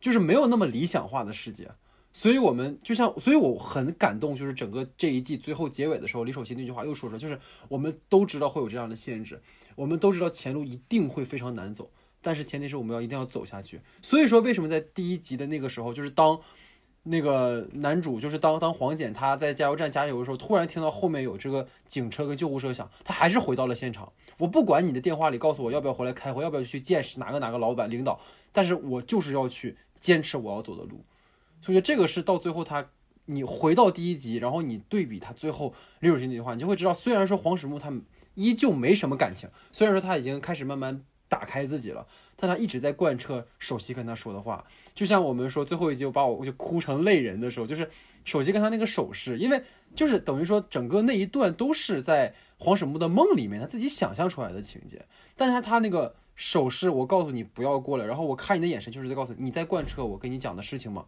[0.00, 1.70] 就是没有那么理想化的世界。
[2.20, 9.40] 所以，我们就像，所以我很感动，就是整个这一季最后结尾的时候，李守信那句话又说出来，就是我们都知道会有这样的限制，
[9.76, 11.88] 我们都知道前路一定会非常难走，
[12.20, 13.80] 但是前提是我们要一定要走下去。
[14.02, 16.40] 所以说，为什么在第一集的那个时候，就是当
[17.04, 24.12] 那个男主，就是当当黄简他在加油站加油的时候，突然听到后面有这个警车跟救护车响，他还是回到了现场。
[24.38, 28.18] 我不管你的电话里告诉我要不要回来开会，要不要去见哪个哪个老板领导，
[28.50, 31.04] 但是我就是要去坚持我要走的路。
[31.60, 32.88] 所以这个是到最后他，
[33.26, 37.92] 你回到第一集，然后你对比他最后李守信那句话，你就会知道，虽然说黄始木他
[38.34, 44.64] 依旧没什么感情，虽然说他已经开始慢慢打开自己了，但他一直在贯彻首席跟他说的话。
[44.94, 47.90] 就像我们说最后一集，我把我就哭成泪人的时候，就是
[48.24, 49.62] 首席跟他那个手势，因为
[49.94, 55.04] 就是等于说整个那一段都是在黄始木的梦里面他自己想象出来的情节，
[55.36, 61.04] 但是他那个手势，我告诉你不要过来，然后我看你的眼神就是在告诉你，你在贯彻我跟你讲的事情吗？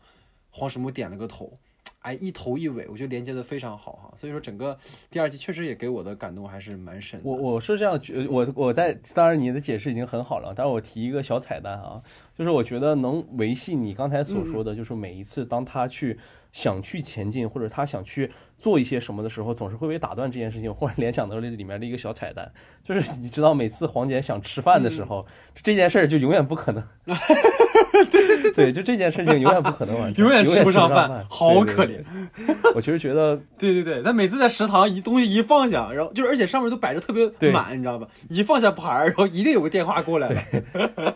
[0.51, 1.53] 黄始木点了个头，
[2.01, 4.13] 哎，一头一尾，我觉得连接的非常好哈。
[4.17, 4.77] 所以说整个
[5.11, 7.21] 第二季确实也给我的感动还是蛮深。
[7.23, 12.03] 我我是这样觉，我我在当然你的解释已经很好了，但是我提一个小彩蛋啊，
[12.37, 16.19] 就是我觉得能维系你刚才所说的就是每一次当他去
[16.53, 20.73] 想去前进，或者他想去做一些什么的时候，总是会被打断这件事情。
[20.73, 22.53] 忽然联想到了里面的一个小彩蛋，
[22.85, 25.27] 就是你知道，每次黄姐想吃饭的时候，
[25.62, 26.85] 这件事儿就永远不可能。
[28.11, 32.03] 对 对对，就这件事情永远不可能完成，永远吃不上饭，好可怜。
[32.75, 38.07] 我其实觉得，对对对，他每次在食堂一东西一放下，然后就是而且上面都摆着特别满，你知道吧？
[38.29, 41.14] 一放下盘儿，然后一定有个电话过来了。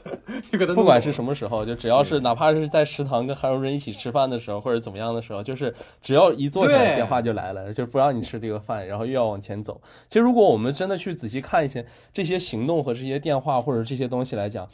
[0.74, 9.80] 不管是什么时候，就只要是哪怕是在食堂跟韩荣仁一起吃饭的时候，或者怎么样的时候，就是只要一坐下来，电话就来了，就不让你吃这个饭，然后又要往前走。
[10.08, 14.68] 其实如果我们真的去仔细看一些这些行动和这些电话或者这些东西来讲。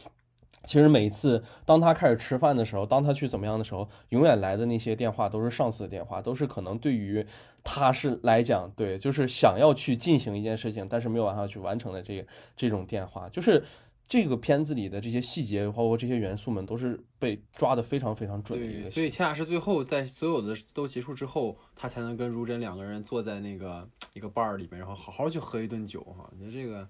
[0.64, 7.24] 其实每次当他开始吃饭的时候，当他去怎么样的时候，永远来的那些电话都是上司的电话，都是可能对于
[7.64, 12.22] 他是来讲，对，就是想要去进行一件事情，但是没有办法去完成的这
[12.54, 13.64] 这种电话，就是
[14.10, 18.90] 这个片子里的这些细节，包括这些元素们，都是被抓的非常非常准的一个。
[18.90, 26.28] 所以恰恰是最后在所有的都结束之后，他才能跟如真两个人坐在那个一个 bar 里面，然后好好去喝一顿酒哈。
[26.28, 26.88] 我觉得这个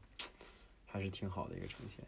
[0.86, 2.02] 还是挺好的一个呈现。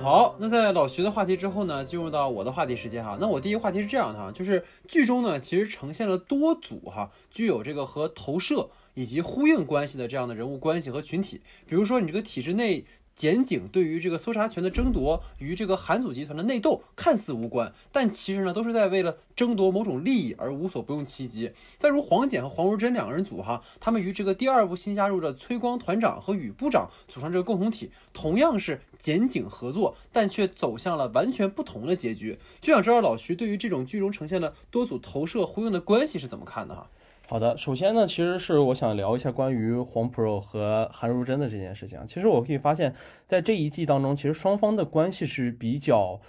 [0.00, 3.18] 好，那在老徐的话题之后呢，进入到我的话题时间哈。
[3.20, 12.84] 那我第一个话题是这样的哈，就是剧中呢其实呈现了多组哈，具有这个和投射以及呼应关系的这样的人物关系和群体，比如说你这个体制内。
[13.12, 21.52] 检警对于这个搜查权的争夺与这个韩组集团的内斗看似无关，但其实呢都是在为了争夺某种利益而无所不用其极。
[21.76, 32.38] 再如黄简和黄如珍两个人组哈，他们与这个第二部新加入的崔光团长和宇部长组成这个共同体，同样是检警合作，但却走向了完全不同的结局。
[32.58, 36.88] 就想知道老徐对于这种剧中呈现的多组投射呼应的关系是怎么看的哈？
[37.30, 42.04] 好的，首先呢，其实是我想聊一下关于黄 Pro 和韩如真的这件事情。
[42.04, 42.92] 其实我可以发现，
[43.24, 46.20] 在这一季当中，其实双方的关系是比较。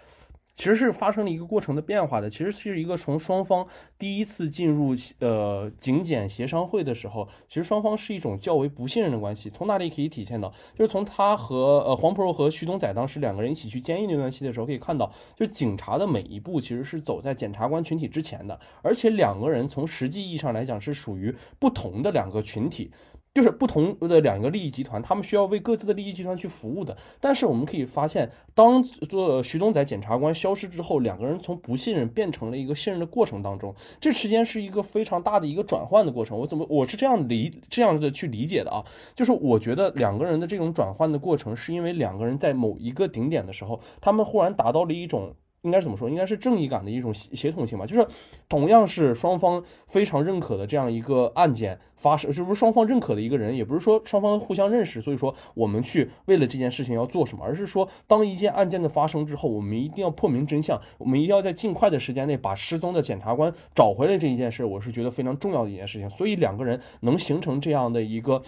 [0.62, 3.66] 其实是发生了一个过程的变化的，其实是一个从双方
[3.98, 9.50] 第一次进入呃警检协商会的时候，其实双方是一种较为不信任的关系。
[9.50, 10.54] 从哪里可以体现到？
[10.78, 22.92] 就是从他和呃黄 Pro 和徐东仔当时两个人一起去监狱那段戏的时候，可以看到，就警察的每一步其实是走在检察官群体之前的，而且两个人从实际意义上来讲是属于不同的两个群体。
[23.34, 26.98] 就是不同的两个利益集团，他们需要为各自的利益集团去服务的。
[27.20, 36.38] 但是我们可以发现，当做徐东仔检察官消失之后，两个人从不信任变成了一个信任的过程当中，这之间是一个非常大的一个转换的过程。
[36.38, 38.84] 我怎么我是这样理这样的去理解的啊？
[39.16, 45.34] 就是我觉得两个人的这种转换的过程，是因为两个人在某一个顶点的时候，他们忽然达到了一种。
[45.64, 46.10] 应该怎么说？
[46.10, 47.86] 应该是正义感的一种协协同性吧。
[47.86, 48.08] 就是
[48.48, 53.56] 同样是双方非常认可的这样一个案件发生，是不是双方认可的一个人？
[53.56, 64.18] 也不是说双方互相认识，所以说我们去为了这件事情要做什么，而是说当一件案件的发生之后，我们一定要破明真相，我们一定要在尽快的时间内把失踪的检察官找回来。
[64.18, 66.10] 这一件事，我是觉得非常重要的一件事情。
[66.10, 68.42] 所以两个人能形成这样的一个。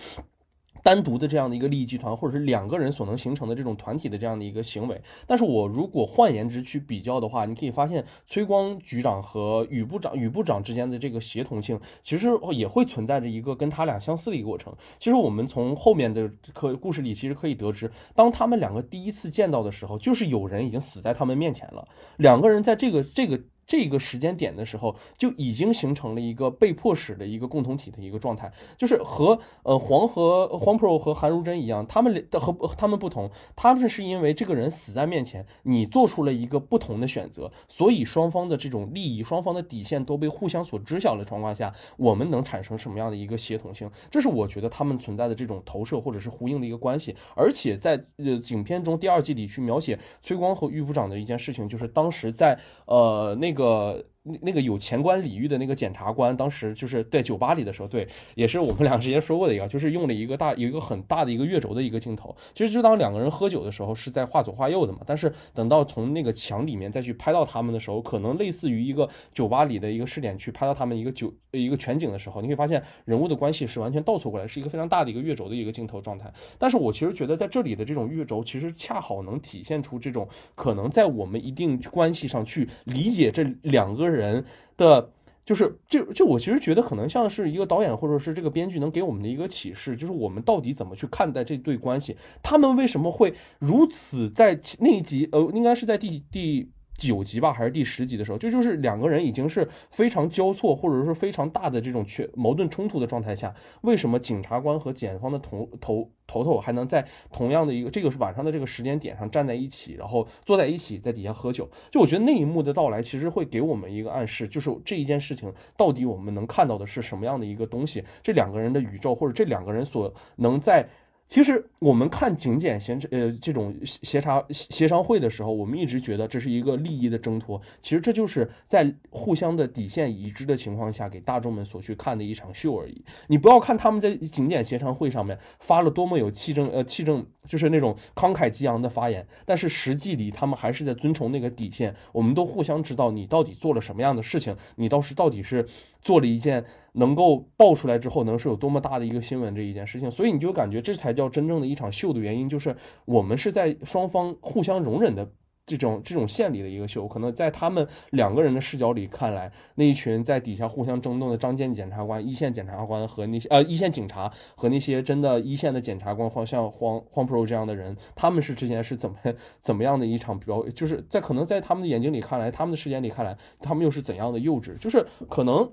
[0.83, 14.75] 单独的这样的一个利益集团，或者是两个人所能形成的这种团体的这样的一个行为，但是我如果换言之去比较的话，你可以发现崔光局长和宇部长、宇部长之间的这个协同性，其实也会存在着一个跟他俩相似的一个过程。
[14.99, 23.39] 其实我们从后面的可故事里，其实可以得知，当他们两个第一次见到的时候，就是有人已经死在他们面前了，两个人在这个这个。
[23.65, 43.89] 这个时间点的时候，就已经形成了一个被迫使的一个共同体的一个状态，就是和呃黄和黄 pro 和韩如真一样，他们的和他们不同，他们是因为这个人死在面前，你做出了一个不同的选择，所以双方的这种利益、双方的底线都被互相所知晓的状况下，我们能产生什么样的一个协同性？
[44.12, 47.15] 这是我觉得他们存在的这种投射或者是呼应的一个关系。
[47.34, 53.52] 而且在呃影片中第二季里去描写崔光和玉部长的一件事情，就是当时在呃那。
[53.53, 54.12] 个。
[54.23, 62.33] 那那个有前官礼遇的那个检察官，当时就是在酒吧里的时候，对，也是我们 俩之前说过的一个，就是用了一个大有一个很大的一个月轴的一个镜头。
[62.53, 64.99] 其实就当两个人喝酒的时候，是在画左画右的嘛。
[65.05, 76.31] 但是等到从那个墙里面再去拍到他们的时候，可能类似于一个酒吧里的一个视点去拍到他们一个酒一个全景的时候，你会发现人物的关系是完全倒错过来，是一个非常大的一个月轴的一个镜头状态。
[76.57, 84.12] 但是我其实觉得在这里的这种月轴，其实恰好能体现出这种可能在我们一定关系上去理解这两个人。
[84.13, 84.45] 人
[84.78, 85.10] 的
[85.43, 92.15] 就是就就我其实觉得可能像是一个导演或者是这个编剧能给我们的一个启示，就是我们到底怎么去看待这对关系？
[92.41, 96.69] 他们为什么会如此在那一集呃，应该是在第第。
[97.07, 111.69] 九集吧，还是第十集的时候，这就是两个人已经是非常交错，或者说非常大的这种缺矛盾冲突的状态下，为什么警察官和检方的头头头头还能在同样的一个这个是晚上的这个时间点上站在一起，然后坐在一起在底下喝酒？
[111.91, 118.03] 就我觉得那一幕的到来，其实会给我们一个暗示，就是这一件事情到底我们能看到的是什么样的一个东西？
[118.21, 120.87] 这两个人的宇宙，或者这两个人所能在。
[121.27, 127.59] 其实我们看警检协呃这种协查协商会的时候，我们一直觉得这是一个利益的挣脱。
[127.81, 133.03] 其实这就是在互相的底线已知的情况下，给大众们所去看的一场秀而已。
[133.28, 141.95] 你不要看他们在警检协商会上面发了多么有气正呃气正，就是那种慷慨激昂的发言，但是实际里他们还是在遵从那个底线。
[142.11, 145.65] 我们都互相知道你到底做了什么样的事情，你倒是到底是
[146.01, 146.63] 做了一件。
[146.93, 152.75] 能够爆出来之后，能是有多么大的一个新闻这一件事情，所以你就感觉这才叫真正的一场秀的原因，就是
[153.05, 155.27] 我们是在双方互相容忍的
[155.65, 157.07] 这种这种线里的一个秀。
[157.07, 169.17] 可能在他们两个人的视角里看来，那一群在底下互相争斗的张建检察官、一线检察官和那些呃一线警察和那些真的一线的检察官，或像黄黄 pro 这样的人，他们是之前是怎么
[169.61, 175.71] 怎么样的一场表，就是在可能在他们的眼睛里看来，他们的视野里看来，他们又是怎样的幼稚，就是可能。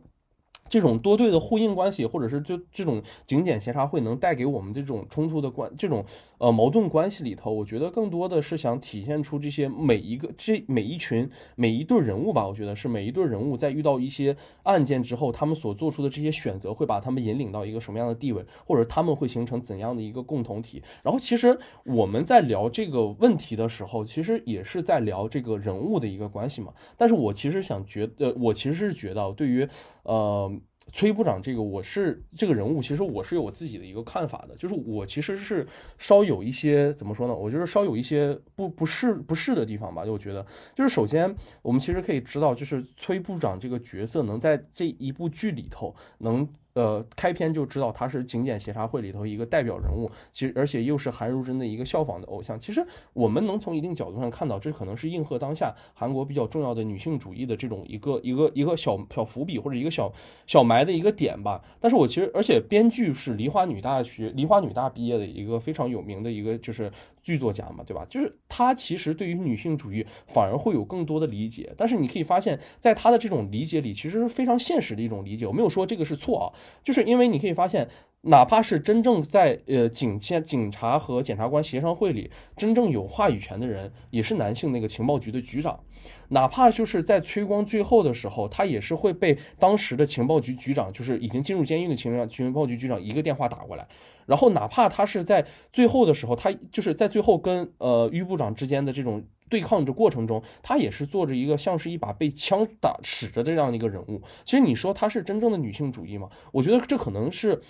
[0.70, 6.02] 这种多对的呼应关系，或者是就这种景点协查会能带给我们这种冲突的关，这种
[6.38, 12.46] 呃矛盾关系里头，我觉得更多的是想体现出这些每一个这每一群每一对人物吧。
[12.46, 20.80] 我觉得是每一对人物在遇到一些案件之后，他们所做出的这些选择，会把他们引领到一个什么样的地位，或者他们会形成怎样的一个共同体。
[21.02, 26.72] 然后，其实我们在聊这个问题的时候，其实也是在聊这个人物的一个关系嘛。
[26.96, 29.68] 但是我其实想觉得，我其实是觉得对于
[30.10, 30.60] 呃。
[30.92, 35.64] 崔部长，这个我是这个人物，其实我是有我自己的一个看法的，就是我其实是
[35.98, 37.34] 稍有一些怎么说呢？
[37.34, 40.04] 我就是稍有一些不不适不适的地方吧。
[40.04, 40.44] 就我觉得，
[40.74, 41.32] 就是首先
[41.62, 46.48] 我们其实可以知道，就是崔部长这个角色能在这一部剧里头能。
[46.80, 52.58] 呃，开篇就知道他是警检协查会里头一个代表人物，其实而且又是韩如真的一个效仿的偶像。
[52.58, 60.10] 其实我们能从一定角度上看到，这可能是应和当下韩国比较重要的女性主义的这种一个一个一个小小伏笔或者一个小
[60.46, 61.60] 小埋的一个点吧。
[61.78, 66.90] 但是我其实，而且编剧是梨花女大学梨花女大毕业的一个非常有名的一个就是
[67.22, 68.06] 剧作家嘛，对吧？
[68.08, 71.72] 就是他其实对于女性主义反而会有更多的理解。
[71.76, 75.46] 但是你可以发现，在他的这种理解里，其实是非常现实的一种理解。
[75.46, 76.46] 我没有说这个是错啊。
[76.82, 77.88] 就是因为你可以发现，
[78.22, 85.80] 哪怕是真正在呃警线警察和检察官协商会里真正有话语权的人，也是男性那个情报局的局长。
[86.28, 93.88] 哪怕就是在崔光最后的时候，他也是会被当时的情报局局长，就是已经进入监狱的情报情报局局长一个电话打过来。
[94.26, 99.24] 然后哪怕他是在最后的时候，他就是在最后跟呃于部长之间的这种。
[99.50, 104.22] 对抗的过程中，他也是做着一个像是一把被枪打使着的这样的一个人物。
[104.44, 106.30] 其实你说他是真正的女性主义吗？
[106.52, 107.60] 我觉得这可能是。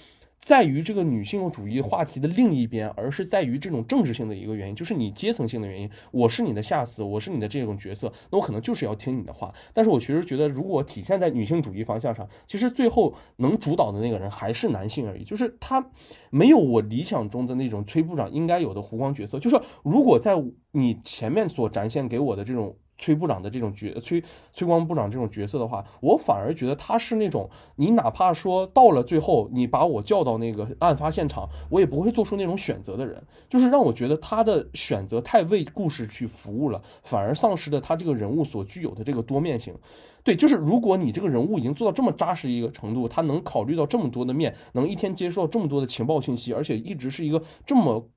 [0.40, 5.88] 在于这个女性主义话题的另一边，而是在于这种政治性的一个原因，就是你阶层性的原因。
[6.10, 9.54] 我是你的下司，我是你的这种角色，那我可能就是要听你的话。
[9.74, 15.86] 但是我其实觉得，如果体现在女性主义方向上，其实最后能主导的那个人还是男性而已，就是他
[16.30, 19.38] 没有我理想中的那种崔部长应该有的湖光角色。
[19.38, 20.34] 就是如果在
[20.72, 22.74] 你前面所展现给我的这种。
[23.00, 24.22] 崔部长的这种角，崔
[24.52, 39.74] 崔光部长这种角色的话，我反而觉得他是那种，你哪怕说到了最后，你把我叫到那个案发现场，我也不会做出那种选择的人，就是让我觉得他的选择太为故事去服务了，反而丧失了他这个人物所具有的这个多面性。
[40.22, 48.10] 对，就是如果你这个人物已经做到这么扎实一个程度，他能考虑到这么多的面，能一天接受到这么多的情报信息，而且一直是一个这么。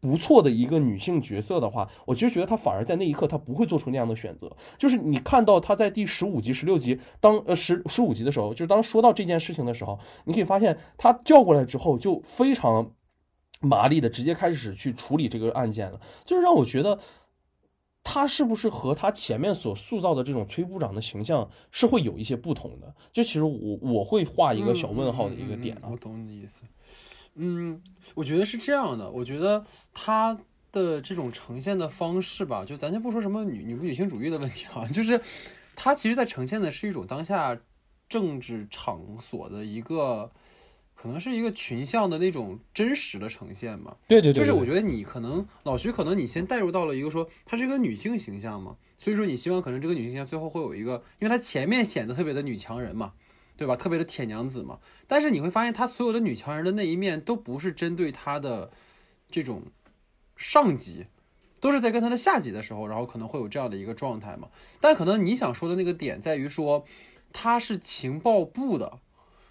[0.00, 4.50] 不错的一个女性角色的话，我其实觉得她反而在那一刻她不会做出那样的选择。
[4.78, 12.92] 就是你看到她在第十五集、十六集当呃十十五集的时候，就是当说到这件事情的时候，你可以发现她叫过来之后就非常
[13.60, 16.96] 麻利的直接开始去处理这个案件了，就是让我觉得
[18.04, 22.94] 她是不是和她前面所塑造的这种崔部长的形象是会有一些不同的？
[23.12, 25.88] 就其实我我会画一个小问号的一个点啊。
[25.90, 26.60] 我懂你的意思。
[27.38, 27.80] 嗯，
[28.14, 29.10] 我觉得是这样的。
[29.10, 29.64] 我觉得
[29.94, 30.38] 他
[30.72, 35.20] 的这种呈现的方式吧，就咱先不说什么女女不女性主义的问题啊， 就是
[35.74, 37.58] 他其实在呈现的是一种当下
[38.08, 40.30] 政治场所的一个，
[40.94, 43.96] 可能是一个群像的那种真实的呈现嘛。
[44.08, 53.12] 对对对，就是我觉得你可能老徐可能你先带入到了一个说她是一个女性形象嘛，所以说你希望可能这个女性形象最后会有一个，因为她前面显得特别的女强人嘛。
[53.58, 53.76] 对吧？
[53.76, 54.78] 特别的铁娘子嘛，
[55.08, 58.70] 但是你会发现，她所有的女强人的那一面都不是针对她的
[59.28, 59.64] 这种
[60.36, 61.06] 上级，
[61.60, 64.48] 都是在跟她的下级的时候，然后可能会有这样的一个状态嘛。
[64.80, 66.84] 但可能你想说的那个点在于说，
[67.32, 69.00] 她是情报部的，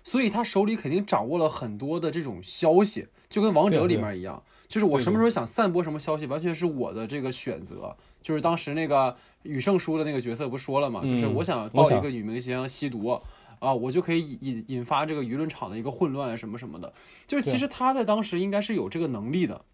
[0.03, 7.93] 所以他手里肯定掌握了很多的这种消息，就跟王者里面一样，就是我什么时候想散播什么消息，完全是我的这个选择。
[8.21, 13.21] 就是当时那个羽胜书的那个角色不说了嘛，就是我想报一个女明星吸毒。
[13.59, 16.93] 啊，我就可以引引发这个舆论场的一个混乱什么什么的，
[17.25, 19.65] 就是其实他在当时应该是有这个能力的，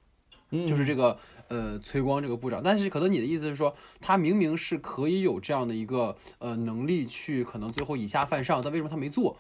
[0.52, 1.18] 就是这个
[1.48, 9.38] 呃崔光这个部长，但是可能你的意思是说，他明明是可以有这样的一个呃能力去可能最后以下犯上，但为什么他没做？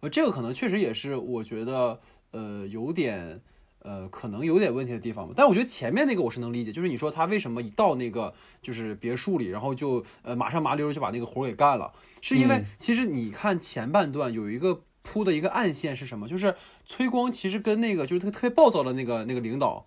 [0.00, 2.00] 呃，这个可能确实也是我觉得
[2.32, 3.40] 呃有点。
[3.86, 16.26] 呃，可能有点问题的地方吧，但我觉得前面那个我是能理解，就是你说他为什么一到那个就是别墅里，然后就呃马上麻溜就把那个活给干了，是因为其实你看前半段有一个铺的一个暗线是什么？
[16.28, 19.86] 就是崔光其实跟那个就是特特别暴躁的那个那个领导，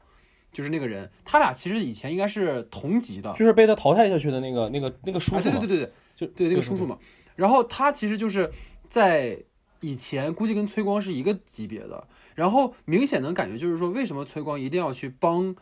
[0.53, 6.97] 就是那个人，他俩其实以前应该是同级的，就是被他淘汰下去的那个那个那个叔叔，对对对对对，就对那个叔叔嘛。
[7.35, 8.49] 然后他其实就是
[8.87, 9.43] 在
[9.81, 12.07] 以前估计跟崔光是一个级别的。
[12.39, 15.53] 然后明显能感觉就是说，为什么崔光一定要去帮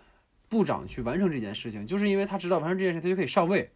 [0.47, 3.71] 部长去完成这件事情，就是因为他知道完成这件事他就可以上位。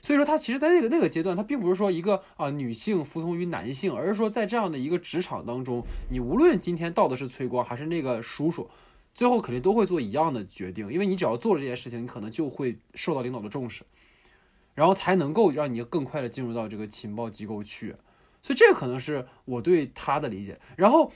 [0.00, 8.70] 所以说他其实，在那个那个阶段，他并不是说一个啊女性服从于男性，而是说在这样的一个职场当中，你无论今天到的是崔光还是那个叔叔，
[9.12, 13.84] 最后肯定都会做一样的决定，因为你只要做了这件事情，你可能就会受到领导的重视，
[14.74, 17.94] 然后才能够让你更快的进入到这个情报机构去。
[18.40, 21.12] 所以这个可能是我对他的理解，然后。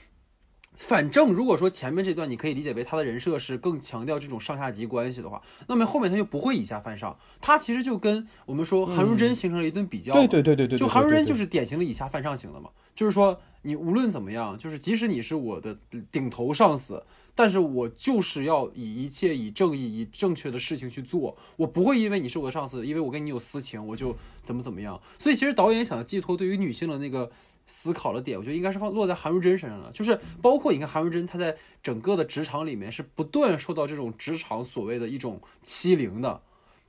[0.77, 7.17] 反正如果说前面这段你可以理解为他的人设是更强调这种上下级关系的话，那么后面他就不会以下犯上。
[7.41, 10.13] 他其实就跟我们说韩如真形成了一顿比较。
[10.13, 10.77] 对对对对对。
[10.77, 15.75] 就韩如真就是典型的以下犯上型的嘛，就是说你无论怎么样，就是即使你是我的
[16.11, 17.03] 顶头上司，
[17.33, 25.01] 但是我就是要以一切以正义以正确的事情去做，我不会因为你是我的上司，因为我跟你有私情，我就怎么怎么样。
[25.17, 27.31] 所以其实导演想要寄托对于女性的那个。
[27.69, 36.41] 思考的点，我觉得应该是放落在韩如真身上了，就是包括你看韩如真，她在整个的职场里面是不断受到这种职场所谓的一种欺凌的，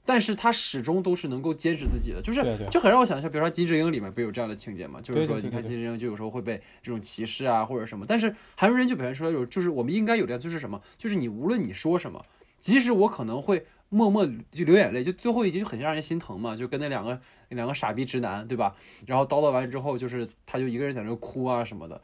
[0.06, 12.24] 但是她始终都是能够坚持自己的，就是就很让我想象，比如说金智英里面不有这样的情节嘛，就是说你看金智英就有时候会被这种歧视啊或者什么，但是韩如真就表现出来有，就是我们应该有这样，就是什么，就是你无论你说什么，
[12.60, 13.66] 即使我可能会。
[13.90, 18.74] 默默就流眼泪，就最后一集就很让人心疼嘛，就跟那两个那两个傻逼直男，对吧？
[19.06, 22.00] 然后叨叨完之后，就是他就一个人在那哭啊什么的，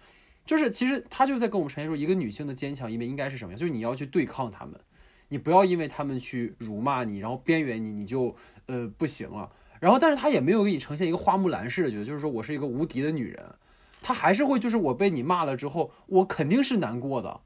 [0.47, 4.81] 就是其实他就在跟我们呈现出一个女性的坚强一面应该是什么样，就是你要去对抗他们，
[5.29, 8.35] 你不要因为他们去辱骂你，然后边缘你，你就
[8.67, 9.51] 呃不行了。
[9.81, 13.55] 然后但是他也没有给你呈现一个花木兰式的觉得，就是说我是一个无敌的女人，
[14.01, 17.41] 他还是会就是我被你骂了之后，我肯定是难过的。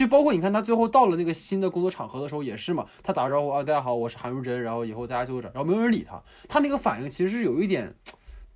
[0.00, 7.94] 就包括你看他最后到了那个新的工作场合的时候也是嘛，他打招呼啊，大家好，我是韩如真，然后以后大家就会找，然后没有人理他，他那个反应其实是有一点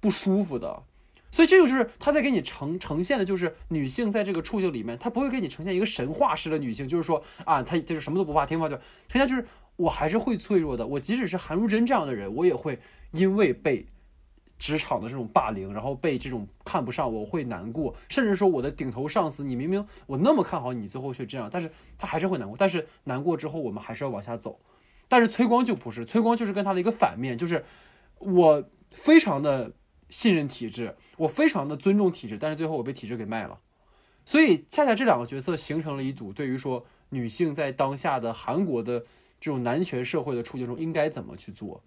[0.01, 0.83] 不舒服的，
[1.31, 8.75] 所以这就是他在给你呈呈现的，就是女性在这个处境里面，他不会给你呈现一个神话式的女性，就是说啊，她就是什么都不怕，听话就，
[9.07, 9.45] 呈现就是
[9.77, 12.79] 我还是会脆弱的，我即使是韩如真这样的人，我也会
[13.11, 13.87] 因为被。
[14.59, 22.57] 职场的这种霸凌，然后被这种看不上，我会难过，甚至说我的顶头上司，你明明我那么看好你，最后却这样，但是他还是会难过。
[22.57, 24.61] 但是难过之后，我们还是要往下走。
[25.09, 27.65] 但是崔光就不是，崔光就是跟他的一个反面，就是
[28.19, 29.73] 我非常的
[30.09, 33.59] 信任体制，我非常的尊重体制，但是最后我被体制给卖了。
[34.25, 39.01] 所以恰恰这两个角色形成了一堵，对于说女性在当下的韩国的
[39.39, 41.83] 这种男权社会的处境中应该怎么去做。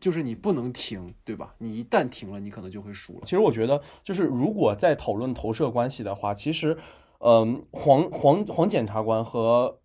[0.00, 1.54] 就是你不能停，对吧？
[1.58, 3.20] 你一旦停了，你可能就会输了。
[3.24, 6.76] 其实我觉得，就是如果在讨论投射关系的话，其实，
[7.20, 9.80] 嗯，黄黄黄检察官和。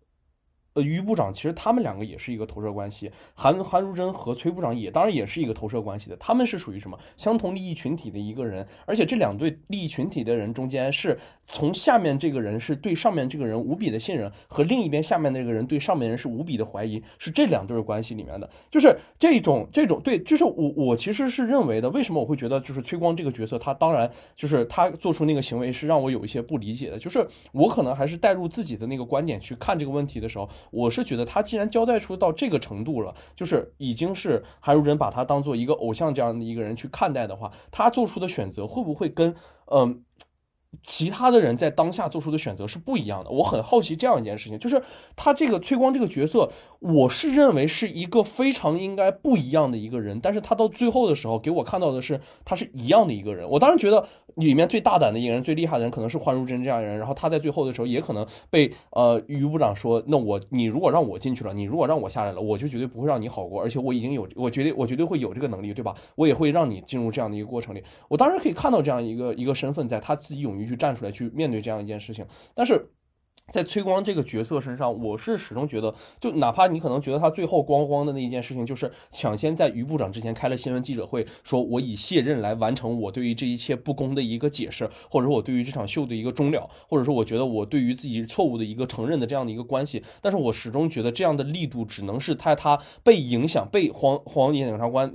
[0.74, 11.16] 呃，于部长其实他们两个也是一个投射关系，韩韩如真和崔部长也当然也是一个投射关系的，他们是属于什么相同利益群体的一个人，而且这两对利益群体的人中间是
[11.46, 30.50] 从下面这个人是对上面这个人无比的信任，和另一边下面那个人对上面人是无比的怀疑，是这两对关系里面的，就是这种这种对，就是我我其实是认为的，为什么我会觉得就是崔光这个角色，他当然就是他做出那个行为是让我有一些不理解的，就是我可能还是带入自己的那个观点去看这个问题的时候。
[30.70, 39.34] 我是觉得他既然交代出到这个程度了，就是已经是韩如真把他当做一个偶像这样的一个人去看待的话，他做出的选择会不会跟
[39.66, 40.02] 嗯
[40.82, 43.30] 其他的人在当下做出的选择是不一样的。
[43.30, 44.82] 我很好奇这样一件事情，就是
[45.16, 46.50] 他这个崔光这个角色，
[46.80, 53.48] 我是认为是一个非常应该不一样的一个人，但是他到最后的时候给我看到的是他是一样的一个人。
[53.48, 54.06] 我当然觉得
[54.36, 65.94] 里面最大胆的一个人、最厉害的人可能是黄如真这样的人，然后他在最后的时候也可能被呃于部长说，那我你如果让我进去了，你如果让我下来了，我就绝对不会让你好过，而且我已经有，我绝对我绝对会有这个能力，对吧？
[66.16, 67.82] 我也会让你进入这样的一个过程里。
[68.08, 72.90] 我当然可以看到这样一个一个身份，在他自己勇于去站出来去面对这样一件事情，但是。
[73.52, 90.02] 在崔光这个角色身上，我是始终觉得，就哪怕你可能觉得他最后光光的那一件事情，就是抢先在于部长之前开了新闻记者会，说我以卸任来完成我对于这一切不公的一个解释，或者说我对于这场秀的一个终了，或者说我觉得我对于自己错误的一个承认的这样的一个关系。
[90.22, 95.12] 但是我始终觉得这样的力度只能是他他被影响，被黄黄检察官。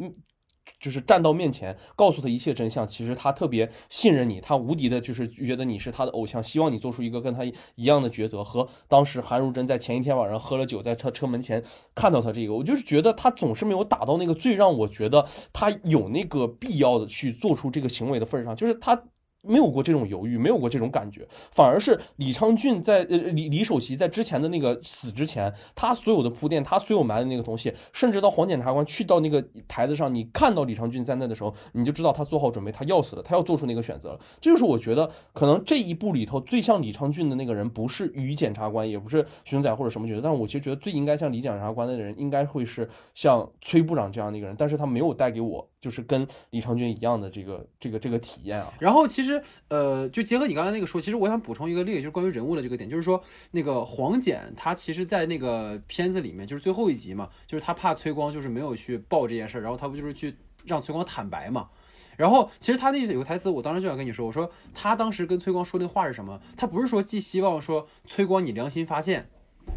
[0.80, 2.88] 就是站到面前，告诉他一切真相。
[2.88, 8.44] 其实他特别信任你，他无敌的，就是觉得你是他的偶像，希望你做出一个跟他一样的抉择。
[8.44, 11.64] 和当时韩如真在前一天晚上喝了酒，在他车门前
[11.94, 19.04] 看到他这个，我就是觉得他总是没有打到那个最让我觉得他有那个必要的去做出这个行为的份上，就是他。
[19.42, 34.20] 没有过这种犹豫，没有过这种感觉，反而是李昌俊在呃李李首席在之前的那个死之前，他所有的铺垫，他所有埋的那个东西，甚至到黄检察官去到那个台子上，你看到李昌俊在那的时候，你就知道他做好准备，他要死了，他要做出那个选择了。
[34.42, 45.70] 这就是我觉得可能这一部里头最像李昌俊的那个人，不是于检察官，也不是熊仔或者什么角色，但我其实觉得最应该像李检察官的人，应该会是像崔部长这样的一个人，但是他没有带给我。
[45.82, 53.22] 就是跟李昌俊一样的这个这个这个体验啊，然后其实其实呃，就结合你刚才那个说，其实我想补充一个例子，就是关于人物的这个点，就是说
[53.52, 61.70] 那个黄简他其实，在那个片子里面，就是最后一集嘛，就是他怕崔光就是没有去报这件事儿，然后他不就是去让崔光坦白嘛，
[62.18, 66.42] 然后其实他那有个台词，我当时就想跟你说，我说他当时跟崔光说那话是什么？
[66.58, 69.30] 他不是说寄希望说崔光你良心发现，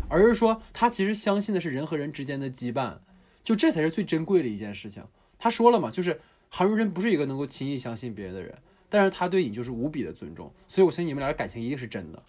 [0.08, 3.00] 而是说他其实相信的是人和人之间的羁绊，
[3.44, 5.04] 就这才是最珍贵的一件事情。
[5.38, 8.56] 他说了嘛，就是韩如真不是一个能够轻易相信别人的人，
[8.92, 12.22] 但是他对你就是无比的尊重，所以我相信你们俩的感情一定是真的。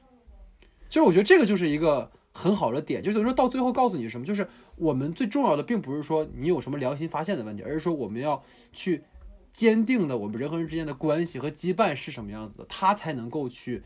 [0.87, 4.47] 就是我觉得这个就是一个很好的点，就等于说到最后告诉你什么，就是
[4.77, 8.41] 我们最重要的并不是说你有什么良心发现的问题，而是说我们要
[8.71, 9.03] 去
[9.51, 13.83] 坚定的我们人和人之间的关系和羁绊是什么样子的，他才能够去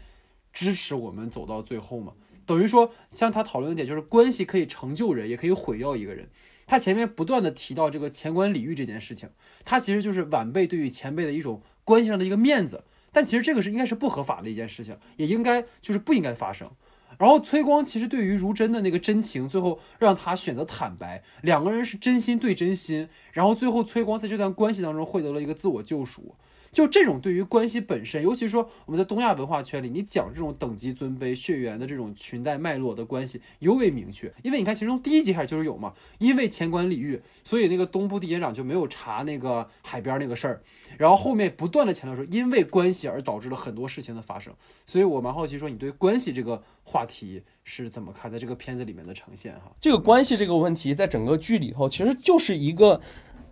[0.54, 2.14] 支持我们走到最后嘛。
[2.46, 6.30] 等于说像他讨论的点就是关系可以成就人，也可以毁掉一个人。
[6.66, 9.30] 他前面不断的提到这个前官礼遇这件事情，
[9.64, 12.84] 他其实就是晚辈对于前辈的一种关系上的一个面子，
[13.14, 16.70] 但其实这个是应该是不合法的一件事情，也应该就是不应该发生。
[17.18, 26.36] 然后崔光其实对于如真的那个真情，最后让他选择坦白，两个人是真心对真心，然后最后崔光在这段关系当中获得了一个自我救赎。
[26.72, 34.32] 就这种对于关系本身，尤其说我们在东亚文化圈里，你讲这种等级尊卑、血缘的这种裙带脉络的关系尤为明确。
[34.44, 40.62] 因为你看，其中第一集开始就是有嘛，因为前官李煜，所以那个东部地检长就没有查那个海边那个事儿。
[40.98, 44.54] 然后后面不断的强调说，因为关系而导致了很多事情的发生。
[44.86, 49.72] 所以我蛮好奇，说你对关系这个话题是怎么看，在这个片子里面的呈现哈？
[49.80, 53.02] 这个关系这个问题，在整个剧里头，其实就是一个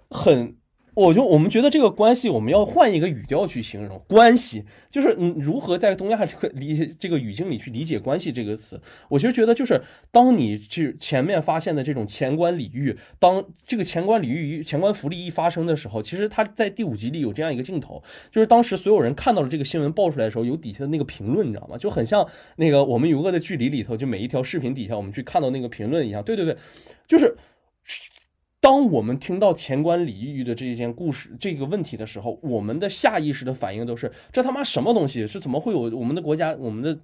[0.10, 0.56] 很。
[0.96, 8.82] 我就我们觉得这个关系，我们要换一个语调去形容关系，就是嗯，如何在东亚这个理这个语境里去理解“关系”这个词。
[9.10, 21.78] 我其实觉得，就是当你去前面发现的这种前官礼遇，当这个前官礼遇、前官福利一发生的时候，其实他在第五集里有这样一个镜头，就是当时所有人看到了这个新闻爆出来的时候，有底下的那个评论，你知道吗？
[21.78, 22.26] 就很像
[22.56, 26.24] 那个我们与恶的距离里头，就每一条视频底下我们去看到那个评论一样。
[26.24, 26.56] 对对对，
[27.06, 27.36] 就是。
[28.66, 35.28] 当我们听到前官李玉的这一件故事这个问题的时候，我们的下意识的反应都是：这他妈什么东西？
[35.28, 37.00] 是怎么会有我们的国家、我们的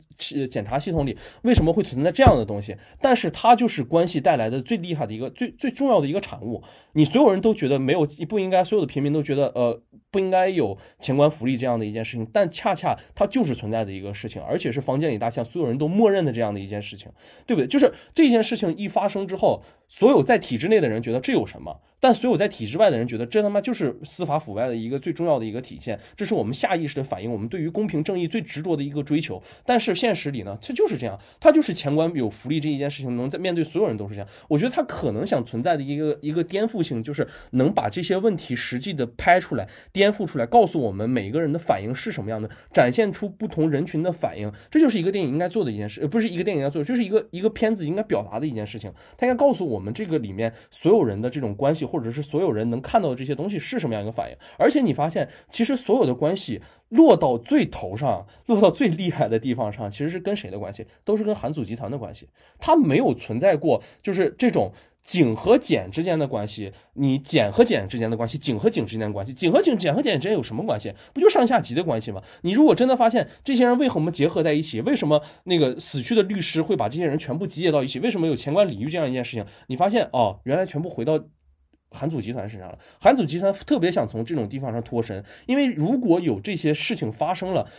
[0.47, 2.75] 检查系统里为什么会存在这样的东西？
[2.99, 6.63] 但是它就是关系带来的最厉害的一个、最最重要的一个产物。
[6.93, 17.11] 你所有人都觉得没有不应该，所有的平民都觉得呃不应该有前官福利这样的一件事情，但恰恰它就是存在的一个事情，而且是房间里大象，所有人都默认的这样的一件事情，
[17.45, 17.67] 对不对？
[17.67, 19.61] 就是这件事情一发生之后，
[19.93, 21.81] 所有在体制内的人觉得这有什么？
[22.01, 29.41] 但所有在体制外的人觉得，这他妈就是司法腐败的一个最重要的一个体现，这是我们下意识的反应，我们对于公平正义最执着的一个追求。
[29.65, 34.27] 但是现实里呢，它就是这样，它就是前官有福利这一件事情，能在面对所有人都是这样。
[34.49, 44.51] 我觉得他可能想存在的一个一个颠覆性，就是能把这些问题实际的拍出来，颠覆出来，告诉我们每个人的反应是什么样的，展现出不同人群的反应。
[44.71, 48.91] 这就是一个电影应该做的一件事，呃，不是一个电影要做，就是一个一个片子应该表达的一件事情。
[49.17, 54.37] 它应该告诉我们这个里面所有人的这种关系，或者是所有人能看到的这些东西是什么样一个反应。
[54.57, 60.87] 而且你发现，其实所有的关系落到最头上，落到最厉害的地方上，其实是跟谁的关系？
[61.03, 62.29] 都是跟韩祖集团的关系。
[62.57, 64.71] 它没有存在过，就是这种。
[65.03, 70.93] 井和碱之间的关系，你碱和碱之间的关系，井和井之间的关系，井和井、碱和碱之间有什么关系？
[71.11, 72.21] 不就上下级的关系吗？
[72.43, 77.97] 你如果真的发现这些人为什么结合在一起，为什么那个死去的律师会把这些人全部集结到一起？
[77.97, 79.43] 为什么有前官李煜这样一件事情？
[79.65, 81.19] 你发现哦，原来全部回到
[81.91, 82.79] 韩祖集团身上了。
[82.99, 87.69] 韩祖集团特别想从这种地方上脱身，因为如果有这些事情发生了。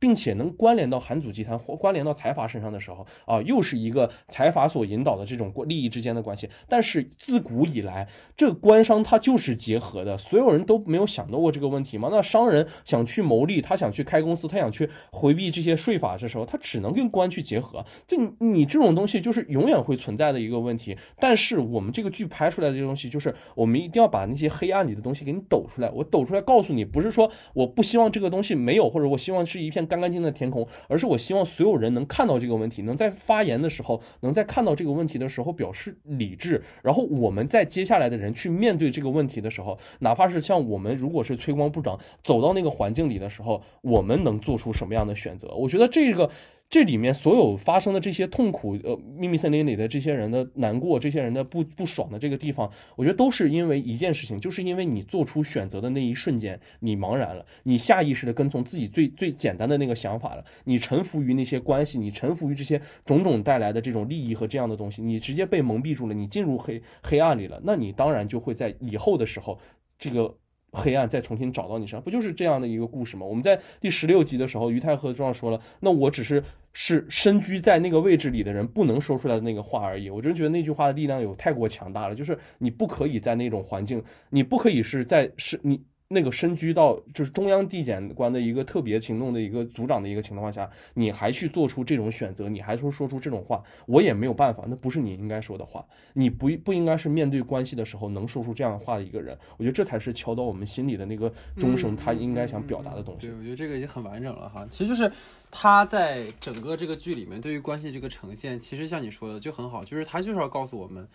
[0.00, 6.48] 并且能关联到韩祖集团或关联到财阀身上的时候啊，又是一个财阀所引导的这种利益之间的关系。
[6.66, 12.08] 但是自古以来，这个官商它就是结合的，所有人都没有想到过这个问题吗？
[12.10, 17.84] 那商人想去牟利，他想去开公司，他想去回避这些税法的时候，他只能跟官去结合。
[18.06, 20.96] 这你这种东西就是永远会存在的一个问题。
[21.18, 25.90] 但是我们这个剧拍出来的这东西，就是我们一定要把那些黑暗里的东西给你抖出来。
[25.90, 29.86] 我抖出来告诉你，不是说我不希望这个东西没有，或者我希望是一片。
[29.90, 36.62] 干干净净的天空，而是我希望所有人能看到这个问题，能在发言的时候，能在看到这个问题的时候表示理智。
[36.82, 45.48] 然后我们在接下来的人去面对这个问题的时候，哪怕是像我们如果是崔光部长走到那个环境里的时候，我们能做出什么样的选择？
[45.54, 46.30] 我觉得这个。
[46.70, 69.58] 这里面所有发生的这些痛苦，呃，秘密森林里的这些人的难过，这些人的不不爽的这个地方，我觉得都是因为一件事情，就是因为你做出选择的那一瞬间，你茫然了，你下意识的跟从自己最最简单的那个想法了，你臣服于那些关系，你臣服于这些种种带来的这种利益和这样的东西，你直接被蒙蔽住了，你进入黑黑暗里了，那你当然就会在以后的时候，
[69.98, 70.36] 这个。
[70.72, 73.26] 黑暗再重新找到你身上，不就是这样的一个故事吗？
[73.26, 76.42] 我们在第十六集的时候，于太和庄说了，那我只是
[76.72, 80.10] 是身居在那个位置里的人不能说出来的那个话而已。
[80.10, 85.82] 我真觉得那句话的力量有太过强大了，就是你不可以在那种环境，你不可以是在是你。
[86.12, 99.38] 那个身居到就是中央地检官的一个特别行动的一个组长的一个情况下，你还去做出这种选择，你还说说出这种话，我也没有办法，那不是你应该说的话，你不不应该是面对关系的时候能说出这样的话的一个人。
[99.56, 103.28] 我觉得这才是敲到我们心里的那个钟声，他应该想表达的东西。
[103.28, 104.66] 对，我觉得这个已经很完整了哈。
[104.68, 105.08] 其实就是
[105.48, 111.06] 他在整个这个剧里面对于关系这个呈现，其实像你说的就很好，就是他就是要告诉我们。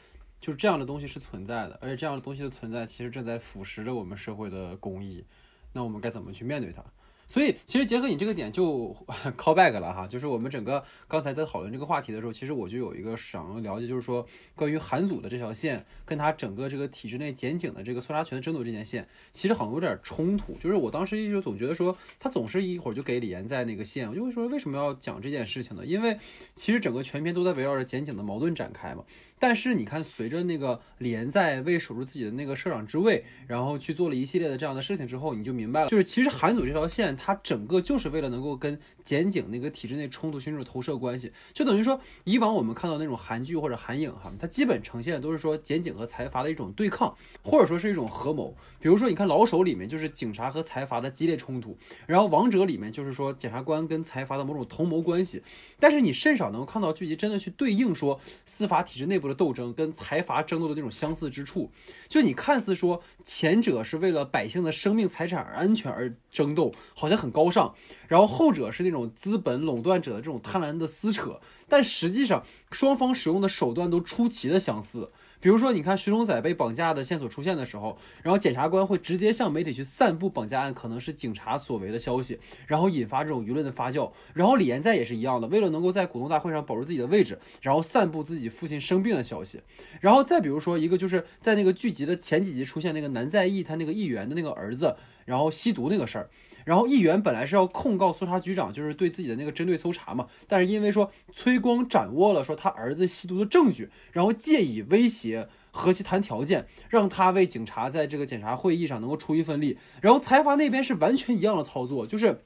[0.46, 5.26] 就是这样的东西是存在的，而且这样的东西的存在其实正在腐蚀着我们社会的公益。
[5.74, 6.84] 那我们该怎么去面对它？
[7.28, 8.96] 所以，其实结合你这个点就
[9.36, 14.24] call back 了哈，就是我们整个刚才在讨论这个话题的时候，其实我就有一个想要了解，就是说
[14.54, 20.54] 关于韩祖的这条线，跟他整个这个体制内检警的这个搜查权的争夺这件线，其实好像有点冲突。
[20.62, 25.84] 就是我当时就总觉得说，他总是一会儿就给李岩在那个线，我就会说为什么要讲这件事情呢？
[25.84, 26.20] 因为
[26.54, 29.04] 其实整个全篇都在围绕着检警的矛盾展开嘛。
[29.38, 48.56] 但是你看，随着那个李岩在为守住自己的那个社长之位，然后去做了一系列的这样的事情之后，你就明白了，就是其实韩组这条线，它整个就是为了能够跟检警那个体制内冲突寻求投射关系，就等于说以往我们看到那种韩剧或者韩影哈，它基本呈现的都是说检警和财阀的一种对抗，或者说是一种合谋。
[48.80, 51.78] 比如说你看老手里面就是警察和财阀的激烈冲突，
[52.08, 55.44] 然后王者里面就是说检察官跟财阀的某种同谋关系。
[55.78, 61.70] 但是你甚少能够看到剧集真的去对应说司法体制内部的斗争跟财阀争斗的那种相似之处。
[62.08, 67.76] 就你看似说前者是为了百姓的生命财产安全而争斗，好像很高尚，
[68.08, 75.12] 然后后者是那种资本垄断者的这种贪婪的撕扯，但实际上双方使用的手段都出奇的相似。
[75.46, 84.12] 比如说，你看徐龙仔被绑架的线索出现的时候，然后检察官会直接向媒体去散布绑架案可能是警察所为的消息，然后引发这种舆论的发酵。
[84.34, 89.62] 然后李延在也是一样的，为了能够在股东大会上保住自己的位置，然后散布自己父亲生病的消息。
[90.02, 96.28] 然后再比如说一个，就是在那个剧集的前几集出现那个南在义他那个议员的那个儿子，然后吸毒那个事儿。
[96.66, 109.78] 然后议员本来是要控告搜查局长，就是对自己的那个针对搜查嘛，但是因为说崔光掌握了说他儿子吸毒的证据，然后借以威胁何其谈条件，让他为警察在这个检查会议上能够出一份力。
[110.01, 112.43] 然后财阀那边是完全一样的操作，就是。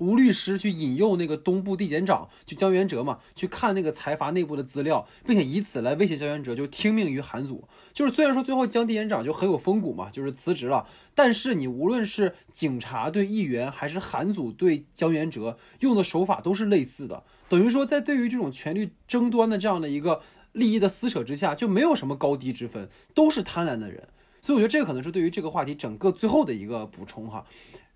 [0.00, 7.68] 吴律师去引诱那个东部地检长，就江元哲嘛，去看那个财阀内部的资料，并且以此来威胁江元哲，就听命于韩祖。
[7.92, 17.22] 就是虽然说最后江地检长就很有风骨嘛，就是辞职了，但是你无论是警察对议员，还是韩祖对江元哲，用的手法都是类似的。
[17.48, 20.22] 等于说，在对于这种权力争端的这样的一个
[20.52, 24.08] 利益的撕扯之下，就没有什么高低之分，都是贪婪的人。
[24.42, 27.44] 所以我觉得这个可能是对于这个话题整个最后的一个补充哈。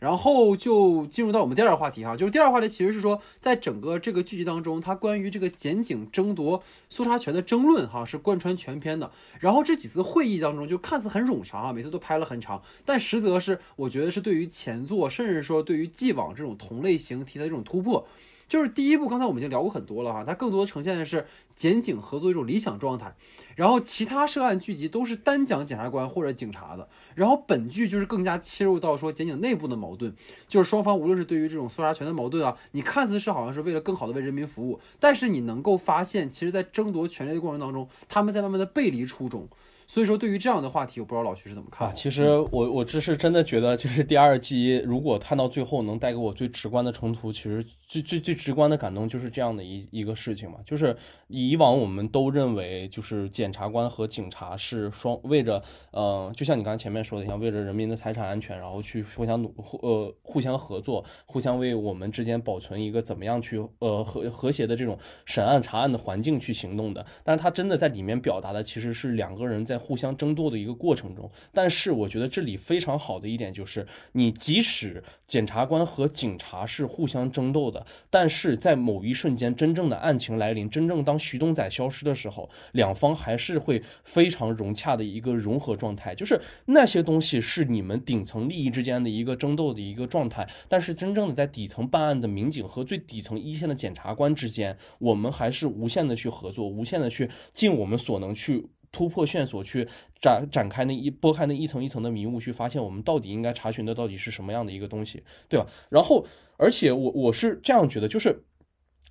[0.04, 9.10] 然后就进入到我们第二个话题哈，就是第二个话题其实是说，在整个这个剧集当中，它关于这个检警争夺搜查权的争论哈，是贯穿全篇的。
[9.40, 18.06] 然后这几次会议当中，就看似很冗长啊，每次都拍了很长，但实则是我觉得是对于前作，甚至说对于既往这种同类型题材这种突破。
[18.54, 21.26] 就是第一部，刚才我们已经聊过很多了哈，它更多呈现的是
[21.56, 23.12] 检警合作一种理想状态，
[23.56, 30.14] 然后其他涉案剧集都是单讲检察官或者警察的，然后本剧就是更加切入到说检警内部的矛盾，
[30.46, 39.48] 就是双方无论是对于这种搜查权的矛盾啊，你看似是好像是为了更好的为人民服务，但是你能够发现，其实在争夺权力的过程当中，他们在慢慢的背离初衷。
[39.86, 41.94] 所以说，对于这样的话题，我不知道老徐是怎么看。
[41.94, 47.64] 其实我我这是真的觉得，就是第二季如果看到最后能带给我最直观的冲突，其实。
[47.86, 50.96] 最最最直观的感动就是这样的一一个事情嘛，就是
[51.28, 55.62] 以往我们都认为，就是检察官和警察是双为着，
[55.92, 67.04] 呃，就像你刚才前面说的一样，为了人民的财产安全，然后去互相努呃互相合作，互相为我们之间保存一个怎么样去呃和和谐的这种审案查案的环境去行动的。
[67.22, 71.28] 但是他真的在里面表达的其实是两个人在在互相争夺的一个过程中。
[71.52, 77.84] 但是我觉得这里非常好的一点就是，你即使检察官和警察是互相争斗的。
[78.08, 86.14] 但是在某一瞬间，真正的案情来临，真正当徐东仔消失的时候，两方还是会非常融洽的一个融合状态。
[86.14, 98.68] 就是那些东西是你们顶层利益之间的一个争斗的一个状态，但是真正的在底层办案的民警和最底层一线的检察官之间，我们还是无限的去合作，无限的去尽我们所能去。
[98.94, 99.88] 突破线索，去
[100.22, 105.66] 展展开那一拨开那一层一层的迷雾，去发现我们到底应该查询的到底是什么样的一个东西，对吧？
[105.90, 106.24] 然后，
[106.56, 108.44] 而且我我是这样觉得，就是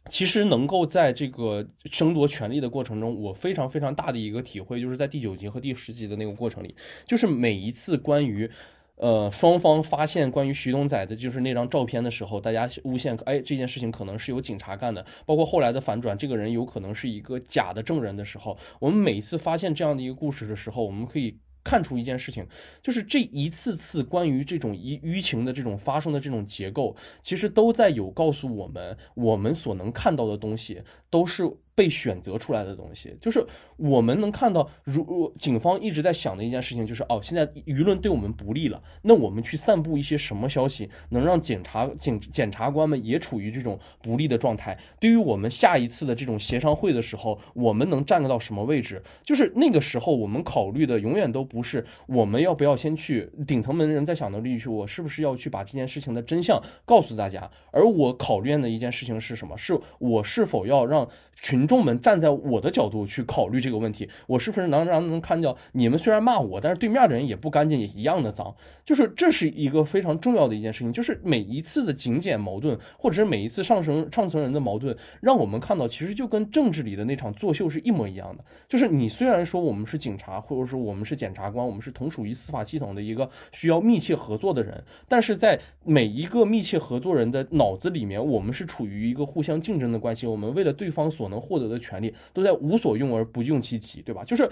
[0.10, 6.74] 其实能够在这个争夺权力的过程中，我非常非常大的一个体会，就是在第九集和第十集的那个过程里，
[7.06, 8.50] 就是每一次关于。
[8.98, 15.04] 呃，双方发现关于徐东仔的就是那张照片的时候，大家诬陷，哎，这件事情可能是有警察干的。
[15.26, 22.46] 包括后来的反转，这个人有可能是一个假的证人的时候，我们每次发现这样的一个故事的时候，我们可以看出一件事情，
[22.82, 31.44] 就是这一次次关于这种舆舆情的这种发生的这种结构，其实都在有告诉我们，我们所能看到的东西都是。
[31.76, 33.44] 被选择出来的东西，就是
[33.78, 44.78] 我们能看到，如警方一直在想的一件事情，就是哦，现在舆论对我们不利了，那我们去散布一些什么消息，能让检察警检察官们也处于这种不利的状态？
[45.00, 49.02] 对于我们下一次的这种协商会的时候，我们能站到什么位置？
[49.24, 57.50] 就是那个时候，我们考虑的永远都不是我们要不要先去顶层门人在想的利益去，我是不是要去把这件事情的真相告诉大家？
[57.72, 59.58] 而我考虑的一件事情是什么？
[59.58, 61.10] 是我是否要让
[61.42, 61.63] 群。
[61.64, 68.54] 群众们站在我的角度去考虑这个问题，我是不是能让能看到你们虽然骂我，但是对面的人也不干净，也一样的脏。
[68.84, 78.44] 就是这是一个非常重要的一件事情，就是每一次的警检矛盾，或者是每一次上层上层人的矛盾，让我们看到其实就跟政治里的那场作秀是一模一样的。
[78.68, 91.53] 就是你虽然说我们是警察，或者说我们是检察官，我们是同属于司法系统的一个需要密切合作的人，但是在每一个密切合作人的脑子里面，我们是处于一个互相竞争的关系，我们为了对方所能获。
[91.54, 94.24] 获得的权利都在无所用而不用其极，对吧？
[94.24, 94.50] 就是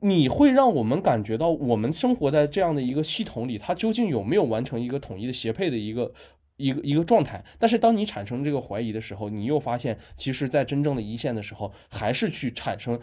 [0.00, 6.12] 你会让我们感觉到，我们生活在这样的一个系统里，它究竟有没有完成一个统一的协配的一个
[6.56, 7.42] 一个一个状态？
[7.58, 13.00] 但是当你产生这个怀疑的时候，你又发现，其实，在真正的一线的时候，还是去产生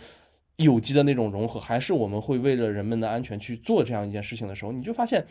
[0.58, 5.26] 有机的那种融合，还是我们会为了人们的安全去做这样一件事情的时候，你就发现，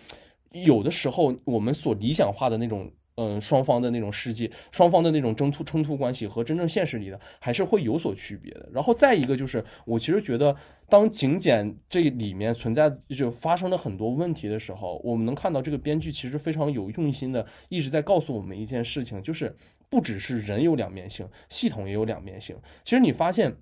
[0.51, 2.91] 有的时候我们所理想化的那种。
[3.23, 8.66] 嗯，双方的那种世界，双方的那种争突冲突关系和真正现实里的还是会有所区别的。
[8.73, 10.57] 然后再一个就是，我其实觉得，
[10.89, 19.55] 当警检这里面存在就发生了很多问题的时候，我们能看到这个编剧其实非常有用心的一直在告诉我们一件事情，就是
[19.91, 22.57] 不只是人有两面性，系统也有两面性。
[22.83, 23.55] 其实你发现。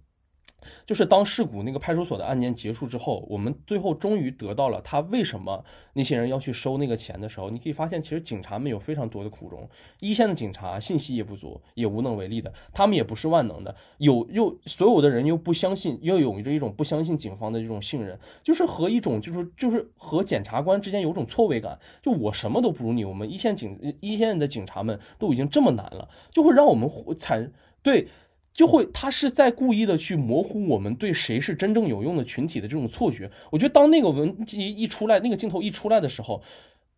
[0.87, 9.69] 就是当事故那个派出所的案件结束之后，我们最后终于得到了他为什么那些人要去收那个钱的时候，你可以发现，其实警察们有非常多的苦衷。
[10.01, 13.75] 一线的警察信息也不足，也无能为力的，他们也不是万能的。
[13.99, 21.79] 有又所有的人又不相信，又有着一种不相信警方的这种信任，就是和一种就是就是和检察官之间有种错位感。
[22.03, 27.53] 就我什么都不如你，我们一线警一线的警察们都已经这么难了，就会让我们产
[27.83, 28.09] 对。
[28.59, 33.31] 就会，他是在故意的去模糊我们对谁是真正有用的群体的这种错觉。
[33.53, 36.43] 我觉得当那个文一一出来，那个镜头一出来的时候，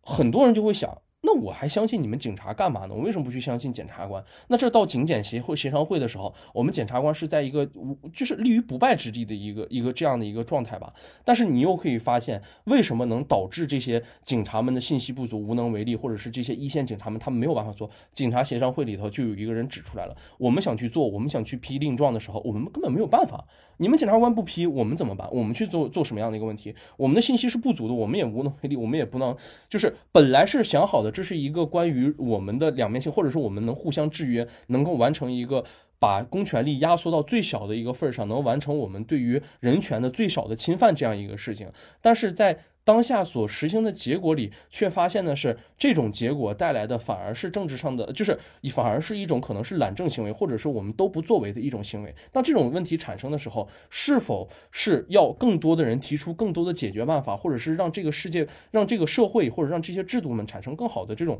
[0.01, 2.93] 很多人就会想，那我还相信你们警察干嘛呢？
[2.93, 4.21] 我为什么不去相信检察官？
[4.49, 10.91] 那这到警检协会协商会的时候，我们检察官是在一个无就是立于不败之地的一个一个这样的一个状态吧。
[11.23, 17.89] 但是你又可以发现，为什么能导致这些警察们的信息不足、无能为力，或者是这些一线警察们他们没有办法做？
[18.11, 23.45] 警察协商会里头就有一个人指出来了，我们想去做，我们想去批令状的时候，我们根本没有办法。
[23.77, 25.27] 你们检察官不批，我们怎么办？
[25.31, 26.75] 我们去做做什么样的一个问题？
[26.97, 29.35] 我们的信息是不足的，我们也无能为力，我们也不能，
[29.69, 35.63] 就是本来是想好的，这这是一个关于我们的两面性，或者说我们能互相制约，能够完成一个
[35.99, 42.57] 把公权力压缩到最小的一个份儿上，能完成我们对于人权的最少的侵犯这样一个事情，但是在。
[42.83, 48.37] 当下所实行的结果里，却发现的是，这种结果带来的反而是政治上的，就是
[48.71, 52.13] 反而是一种可能是懒政行为，或者是我们都不作为的一种行为。
[52.31, 61.39] 当这种问题产生的时候，是否是要更多的人提出更多的解决办法，或者是让这个世界、让这个社会或者让这些制度们产生更好的这种，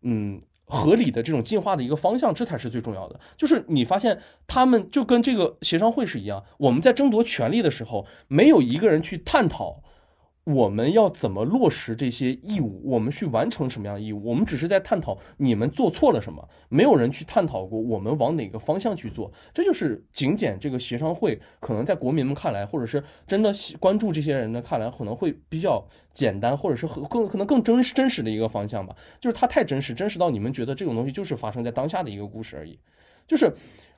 [0.00, 3.20] 嗯，合理的这种进化的一个方向，这才是最重要的。
[3.36, 9.82] 就是你发现他们就跟这个协商会是一样，我们在争夺权利的时候，没有一个人去探讨。
[10.44, 12.80] 我们要怎么落实这些义务？
[12.84, 14.24] 我们去完成什么样的义务？
[14.24, 19.30] 我们只是在探讨你们做错了什么，没有人去探讨过我们往哪个方向去做。
[19.52, 28.96] 这就是警检这个协商会，可能在国民们看来，或者是真的关注这些人的看来，可能会比较简单，或者是更可能更真实真实的一个方向吧。
[29.20, 32.78] 就是它太真实，真实到你们觉得这种东西就是发生在当下的一个故事而已。
[33.28, 33.52] 就是，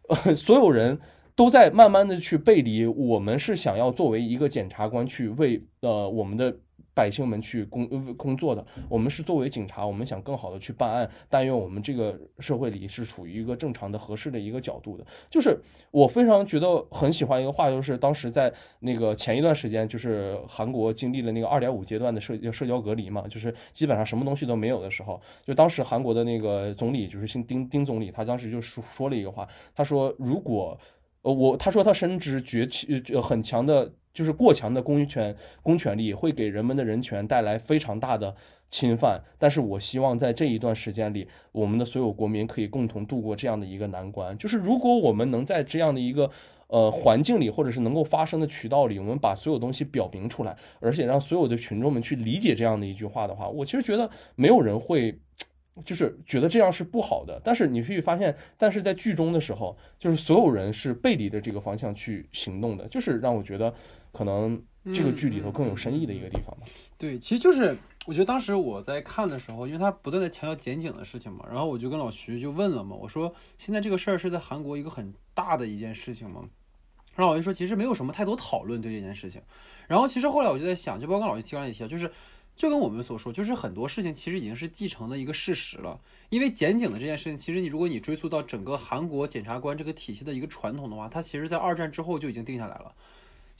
[0.09, 0.99] 呃，所有人。
[1.35, 6.55] 都在慢慢的去背离，我们是想要作为一个检察官去为呃我们的
[6.95, 15.05] 百姓们去工工作的，我们是作为警察，我们想更好的去办案，但愿我们这个社会里是处于一个正常的、合适的一个角度的。
[15.31, 15.59] 就是
[15.91, 30.79] 我非常觉得很喜欢一个话，就是当时在那个前一段时间，就是韩国经历了那个二点五阶段的社社交隔离嘛，就是基本上什么东西都没有的时候，就当时韩国的那个总理就是姓丁丁总理，他当时就说说了一个话，他说如果
[31.23, 38.35] 呃，我他说他深知崛起呃很强的，就是过强的公权公权力会给人们的人权带来非常大的
[38.71, 44.37] 侵犯，但是我希望在这一段时间里，我们的所有国民可以共同度过这样的一个难关。
[44.37, 46.29] 就是如果我们能在这样的一个
[46.67, 55.17] 呃环境里，或者是能够发生的渠道里，我们把所有东西表明出来，而且让所有的群众们去理解这样的一句话的话，我其实觉得没有人会。
[55.87, 63.73] 就是觉得这样是不好的，但是你会发现，但是在剧中的时候，就是所有人是背离着这个方向去行动的，就是让我觉得
[64.13, 64.63] 可能
[64.95, 66.67] 这个剧里头更有深意的一个地方吧。
[66.99, 76.45] 对，其实就是我觉得当时我在看的时候，因为他不断的强调检警的事情嘛，然后我就跟老徐就问了嘛，我说现在这个事儿是在韩国一个很大的一件事情吗？
[77.17, 79.41] 然后老徐说其实没有什么太多讨论对这件事情。
[79.89, 82.11] 然后其实后来我就在想，就包括跟老徐提完也提到，就是。
[82.63, 85.99] 就跟我们所说，就是很多事情其实已经是继承的一个事实了。
[86.31, 92.95] 因为检警的这件事情，其实你如果你追溯到整个韩国检察官这个体系的一个传统的话，它其实在二战之后就已经定下来了。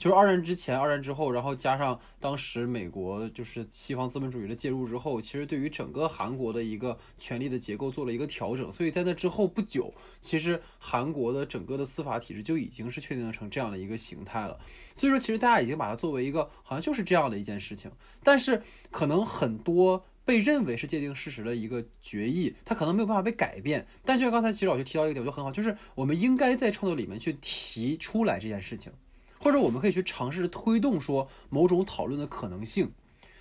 [0.03, 8.69] 就是二战之前、二战之后，然后加上当时美国就是西方资本主义的介入之后，其实对于整个韩国的一个权力的结构做了一个调整。
[8.69, 14.59] 所以在那之后不久，其实韩国的整个的司法体制就已经是确定成这样的一个形态了。
[14.93, 17.89] 所以说，其实大家已经把它作为一个好像就是这样的一件事情。
[18.25, 23.87] 但是可能很多被认为是界定事实的一个决议，它可能没有办法被改变。
[24.03, 28.91] 但就像刚才其实老师提到一个点，我觉得很好，就是我们应该在创作里面去提出来这件事情。
[29.43, 32.93] 或者我们可以去尝试推动说某种讨论的可能性，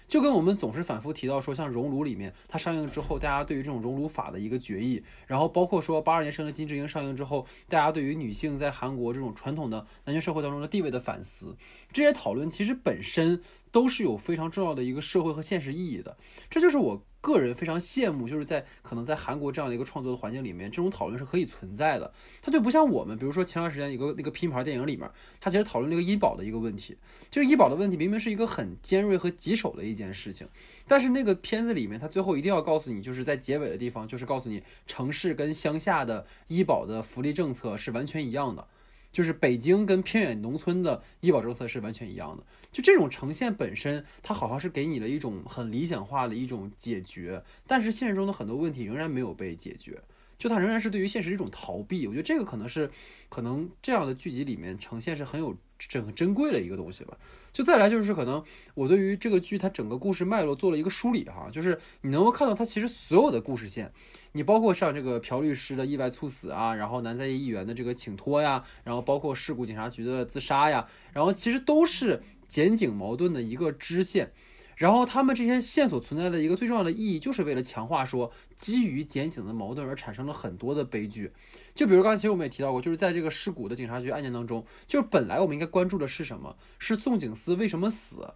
[0.08, 11.56] 就跟我们总是反复提到说，像《熔炉》里面它上映之后，大家对于这种熔炉法的一个决议，然后包括说八二年生的金智英上映之后，大家对于女性在韩国这种传统的男权社会当中的地位的反思，
[11.92, 13.40] 这些讨论其实本身
[13.72, 16.16] 都是有非常重要的一个社会和现实意义的，
[16.48, 17.02] 这就是我。
[17.22, 22.12] 个人非常羡慕，就是在可能在韩国这样的一个创作的环境里面，这种讨论是可以存在的。
[22.40, 25.08] 它就不像我们，比如说前段时间一个那个拼盘电影里面，
[25.40, 26.96] 它其实讨论那个医保的一个问题。
[27.30, 30.48] 这个医保的问题明明是一个很尖锐和棘手的一件事情，
[30.88, 38.66] 但是那个片子里面，它最后一定要告诉你，就是在结尾的地方，就是告诉你城市跟乡下的医保的福利政策是完全一样的。
[39.12, 42.42] 就是北京跟偏远农村的医保政策是完全一样的，
[42.72, 50.02] 就这种呈现本身，它好像是给你了一种很理想化的一种解决，但是现实中的很多问题仍然没有被解决，
[50.38, 52.06] 就它仍然是对于现实一种逃避。
[52.06, 52.90] 我觉得这个可能是，
[53.28, 55.54] 可能这样的剧集里面呈现是很有
[56.00, 57.16] 很珍贵的一个东西吧。
[57.52, 58.42] 就再来就是可能
[58.74, 63.92] 我对于这个剧它整个故事脉络做了一个梳理哈，就是你能够看到它其实所有的故事线。
[64.34, 74.32] 你包括像这个朴律师的意外猝死啊，然后南在议员的这个请托呀，然后包括事故警察局的自杀呀，然后其实都是检警矛盾的一个支线。
[74.76, 81.30] 然后他们这些线索存在的一个最重要的意义，就是为了强化说基于检警的矛盾而产生了很多的悲剧。
[81.74, 86.56] 就比如刚才其实我们也提到过，就是在这个尸骨的警察局案件当中，就是本来我们应该关注的是什么？
[86.78, 88.34] 是宋景思为什么死？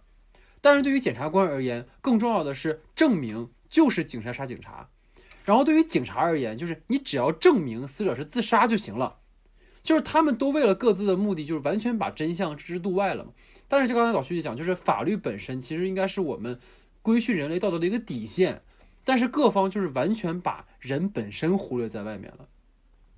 [0.59, 4.89] 但是对于检察官而言，更重要的是证明就是警察杀警察。
[5.45, 9.17] 然后对于警察而言，就是你只要证明死者是自杀就行了。
[9.81, 13.31] 就是他们都为了各自的目的，就是完全把真相置之度外了嘛。
[13.69, 16.59] 但是就刚才老徐讲，就是法律本身其实应该是我们
[17.01, 18.63] 规训人类道德的一个底线，
[19.05, 22.49] 但是各方就是完全把人本身忽略在外面了。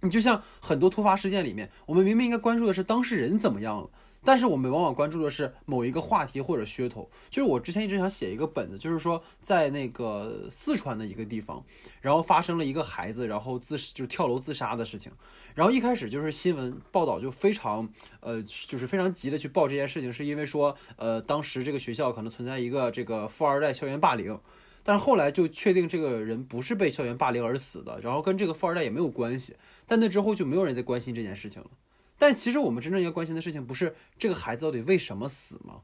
[0.02, 3.90] 你就像很多突发事件里面，我们明明应该关注的是当事人怎么样了。
[4.22, 7.10] 但是我们往往关注的是某一个话题或者噱头。
[7.30, 11.64] 就是我之前一直想写一个本子，就是说在那个四川的一个地方，
[12.02, 15.10] 然后发生了一个孩子然后自就是跳楼自杀的事情。
[15.56, 17.88] 然后一开始就是新闻报道就非常
[18.20, 24.38] 呃就是非常急的去报这件事情，是因为说呃当时这个学校可能存在一个这个富二代校园霸凌。
[24.82, 29.56] 但是后来就确定这个人不是被校园霸凌而死的，然后跟这个富二代也没有关系。
[29.90, 31.70] 但那之后就没有人再关心这件事情了。
[32.18, 35.82] 但其实我们真正要关心的事情，不是这个孩子到底为什么死吗？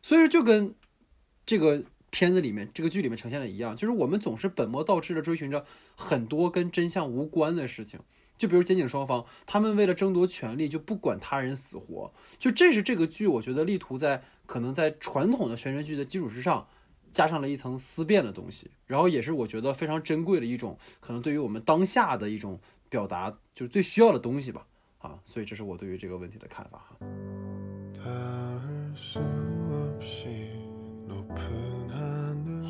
[0.00, 0.74] 所以说，就跟
[1.44, 5.64] 这个片子里面、这个剧里面呈现的一样，就是我们总是本末倒置的追寻着
[5.96, 8.00] 很多跟真相无关的事情。
[8.36, 12.12] 就比如检警双方，他们为了争夺权力，就不管他人死活。
[12.38, 16.66] 就这是这个剧，我觉得力图在可能在传统的悬疑剧的基础之上，
[17.12, 24.66] 加上了一层思辨的东西，然后也是我觉得非常珍贵的一种，可能对于我们当下的一种表达，就是最需要的东西吧。
[24.98, 26.96] 啊，所以这是我对于这个问题的看法哈。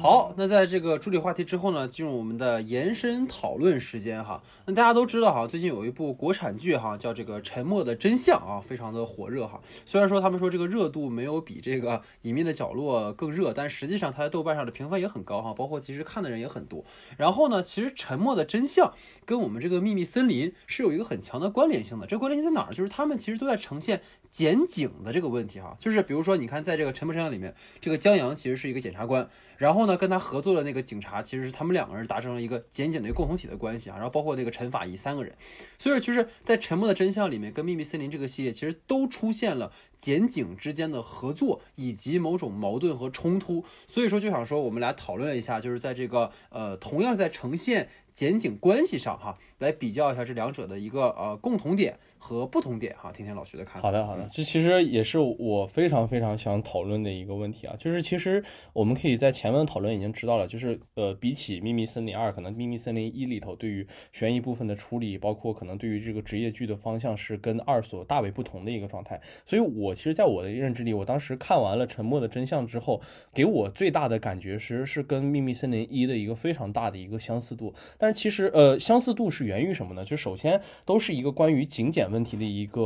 [0.05, 4.43] 好，那在这个处理话题之后呢，进入我们的延伸讨论时间哈。
[4.67, 9.63] 那大家都知道哈，最近有一部国产剧哈，叫这个《沉默的真相》啊，非常的火热哈。
[9.87, 16.85] 虽然说他们说这个热度没有比这个《隐秘的角落》更热，但实际上它在豆瓣上的评分也很高哈，包括其实看的人也很多。
[17.17, 18.89] 然后呢，其实《沉默的真相》
[19.25, 22.07] 跟我们这个《秘密森林》是有一个很强的关联性的。
[22.07, 22.75] 这关联性在哪儿？
[22.75, 25.75] 就是他们其实都在呈现检警的这个问题哈。
[25.81, 29.31] 就是比如说，你看在这个《沉默真相》里面，这个江阳其实是一个检察官。
[29.57, 33.97] 然后呢，跟他合作的那个警察，其实是他们两个人达成了一个简简的共同体的关系啊。
[33.97, 35.35] 然后包括那个陈法医三个人，
[35.79, 43.65] 所以说其实，在《沉默的真相》里面，跟《秘密森林》这个系列，其实都出现了检警之间的合作以及某种矛盾和冲突。
[43.87, 47.89] 所以说，就想说我们俩讨论了一下，就是在这个呃，同样在呈现。
[48.15, 53.89] 检警关系上哈，来比较一下这两者的一个呃共同点和不同点哈，听听老徐的看法。
[53.89, 58.41] 好的，好的，这其实也是我非常非常想讨论的一个问题啊，就是其实
[58.73, 69.21] 我们可以在前面的讨论已经知道了，就是呃，比起《秘密森林二》，可能《秘密森林一》里头对于悬疑部分的处理，包括可能对于这个职业剧的方向是跟二所大为不同的一个状态。
[69.45, 73.03] 所以我我其实，在我的认知里，我当时看完了《沉默的真相》之后，
[73.35, 77.75] 给我最大的感觉其实是跟《秘密森林一》的一个非常大的一个相似度。
[77.99, 80.03] 但是其实，呃，相似度是源于什么呢？
[80.05, 82.81] 就首先都是一个关于警检问题的一个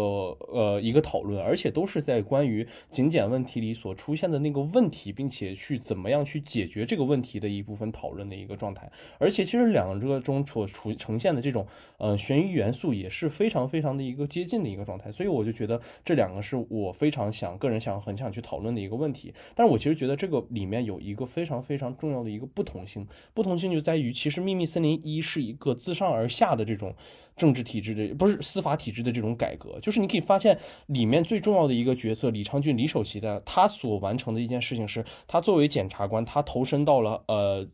[0.53, 8.91] 呃一个讨论，而且都是在关于警检问题里所出现的那个问题，并且去怎么样去解决这个问题的一部分讨论的一个状态。
[9.19, 11.65] 而且其实两个中所出呈现的这种
[11.99, 15.13] 呃悬疑元素也是非常非常的一个接近的一个状态。
[15.13, 19.33] 所以我就觉得这两个是我我非常想个人想很想去讨论的一个问题。
[19.55, 25.39] 但是我其实觉得这个里面有一个非常非常重要的一个不同性，不同性就在于其实秘密森林一是。
[25.49, 26.95] 一个自上而下的这种
[27.35, 30.59] 政治体制的，不是司法体制的这种改革，就是你可以发现
[30.89, 37.67] 里面最重要的一个角色李昌俊李首席的，他所完成的一件事情是，他作为检察官，他投身到了呃，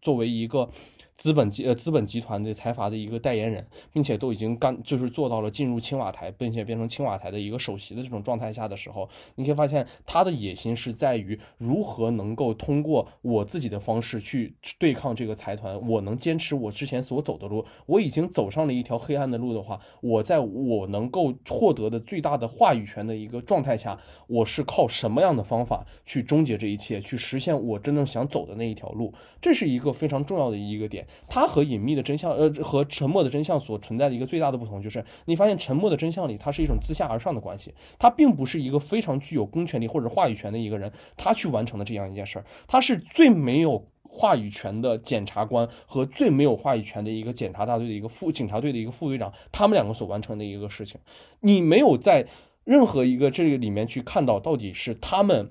[0.00, 0.68] 作为一个。
[1.16, 23.96] 资本集呃资本集团的财阀的一个代言人，并且都已经干就是做到了进入青瓦台，并且变成青瓦台的一个首席的这种状态下的时候，你可以发现他的野心是在于如何能够通过我自己的方式去对抗这个财团，我能坚持我之前所走的路，我已经走上了一条黑暗的路的话，我在我能够获得的最大的话语权的一个状态下，
[24.26, 31.01] 我是靠什么样的方法去终结这一切，去实现我真正想走的那一条路，这是一个非常重要的一个点。
[31.28, 51.00] 它和隐秘的真相，呃，和沉默的真相所存在的一个最大的不同，就是你发现沉默的真相里，它是一种自下而上的关系，它并不是一个非常具有公权力或者话语权的一个人，他去完成的这样一件事儿，他是最没有话语权的检察官和最没有话语权的一个检察大队的一个副警察队的一个副队长，他们两个所完成的一个事情，
[51.40, 52.26] 你没有在
[52.64, 55.50] 任何一个这个里面去看到到底是他们。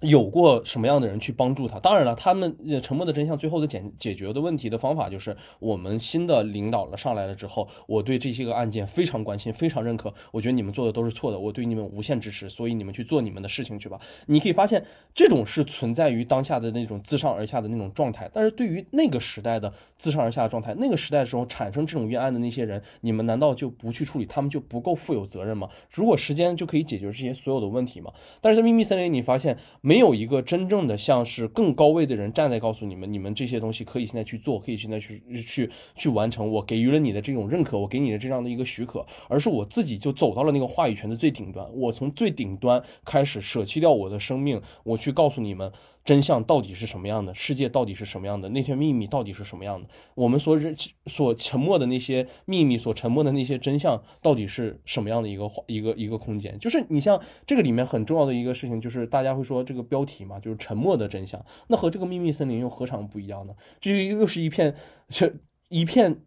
[0.00, 1.78] 有过什么样的人去帮助他？
[1.78, 10.12] 当然了，他们沉默的真相最后的解解决的问题的方法就是我们新的领导了上来了之后，我对这些个案件非常关心，非常认可。
[10.30, 13.98] 我觉得你们做的都是错的，我对你们无限支持，所以你们去做你们的事情去吧。
[14.26, 18.28] 你可以发现，这种是存在于当下的那种自上而下的那种状态。
[18.30, 24.26] 但是对于那个时代的自上而下的状态，那个时代的时候产生这种冤案的那些人，你们难道就不去处理？
[24.26, 25.68] 他们就不够负有责任吗？
[25.90, 28.12] 如果时间就可以解决这些所有的问题吗？
[28.42, 29.56] 但是在秘密森林，你发现
[29.86, 36.50] 没有一个真正的像是更高位的人站在告诉你们，你们这些东西可以现在去做，可以现在去去去完成。
[36.50, 41.68] 我给予了你的这种认可，我给你的这样的一个许可，而是我自己就走到了那个话语权的最顶端。
[41.74, 45.70] 我从最顶端开始舍弃掉我的生命，我去告诉你们。
[46.04, 47.34] 真相到底是什么样的？
[47.34, 48.48] 世界到底是什么样的？
[48.50, 49.88] 那些秘密到底是什么样的？
[50.14, 50.76] 我们所认、
[51.06, 56.58] 所沉默的那些秘密，所沉默的那些真相，到底是什么样的一个一个一个空间？
[56.58, 61.42] 就是你像这个里面很重要的一个事情，就是大家会说这个标题嘛，就是沉默的真相。
[61.68, 63.54] 那和这个秘密森林又何尝不一样呢？
[63.80, 64.74] 这又是一片，
[65.08, 65.34] 这
[65.68, 66.22] 一片。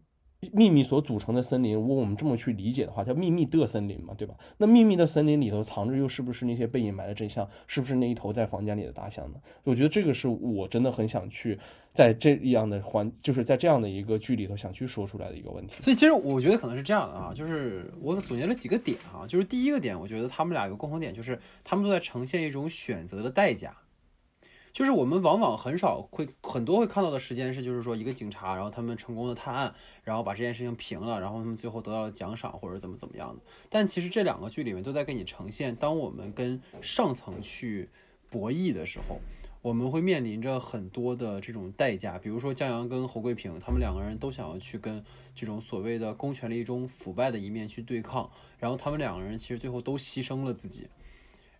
[0.52, 4.36] 秘密所组成的森林，如果我们这么去理解的话，叫秘密的森林嘛，对吧？
[4.58, 7.48] 那秘密的森林里头藏着又是不是那些被隐埋的真相？
[7.66, 9.40] 是不是那一头在房间里的大象呢？
[9.64, 11.58] 我觉得这个是我真的很想去
[11.92, 15.82] 在这样的环，就是在这样的一个剧里头想去说出来的一个问题。
[15.82, 23.76] 所以其实我觉得可能是这样的啊，就是我总结了几个点啊，就是第一个点，我觉得他们俩有共同点，就是他们都在呈现一种选择的代价。
[24.78, 29.74] 就是我们往往很少会很多会看到的时间是，就是说一个警察，然后他们成功的探案，
[30.04, 33.42] 然后把这件事情平了，然后他们最后得到了奖赏或者怎么怎么样的。
[33.68, 37.88] 但其实这两个剧里面都在给你呈现，当我们跟上层去
[38.30, 39.18] 博弈的时候，
[39.62, 42.16] 我们会面临着很多的这种代价。
[42.16, 48.30] 比如说江阳跟侯桂平，他们两个人都想要去跟这种所谓的公权力中腐败的一面去对抗，
[48.60, 50.86] 然后他们两个人其实最后都牺牲了自己。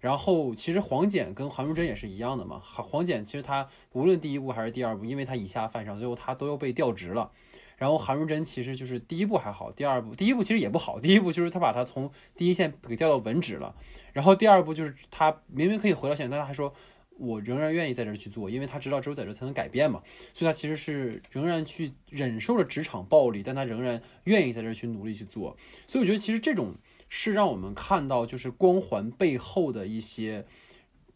[0.01, 2.63] 然后其实黄简跟韩如真也是一样的嘛。
[2.65, 7.33] 黄简其实他无论第一部还是第二部，因为他以下犯上，最后他都要被调职了。
[7.77, 11.01] 然后韩如真其实就是第一部还好，第二部第一部其实也不好。
[11.01, 13.75] 第一部就是他把他从第一线给调到文职了。
[14.13, 16.73] 然后第二部就是他明明可以回到现，但他还说
[17.17, 20.03] 我仍然愿意在这儿去做，因为他知道只有在这儿才能改变嘛。
[20.33, 25.57] 所以他其实是仍然去忍受着职场暴力，但他仍然愿意在这儿去努力去做。
[25.87, 26.75] 所以我觉得其实这种。
[27.09, 30.45] 是让我们看到，就是光环背后的一些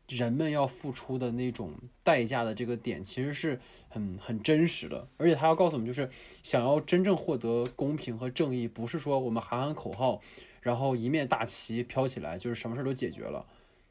[0.09, 5.09] 人们要付出的那种代价的这个点，其实是很很真实的。
[5.17, 6.11] 而且他要告诉我们，就是
[6.43, 10.21] 想要真正获得公平和正义，不是说我们喊喊口号，
[10.61, 13.47] 然后一面大旗飘起来，就是什么事都解决了。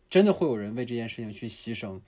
[0.09, 2.01] 真的会有人为这件事情去牺牲。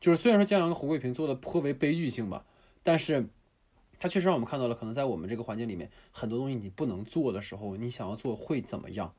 [0.00, 2.44] 就是虽然说江阳跟胡桂平做的颇为悲剧性吧，
[2.82, 3.28] 但是
[3.98, 9.12] 他确实让我们看到了，可能在我们这个环境里面，很多东西你不能做的时候，你想要做会怎么样？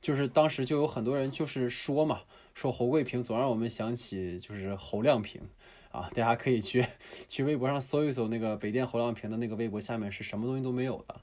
[0.00, 2.22] 就是当时就有很多人就是说嘛，
[2.54, 5.42] 说侯桂平总让我们想起就是侯亮平，
[5.90, 6.84] 啊，大家可以去
[7.26, 11.20] 去微博上搜一搜那个北电侯亮平的那个微博下面是什么东西都没有的，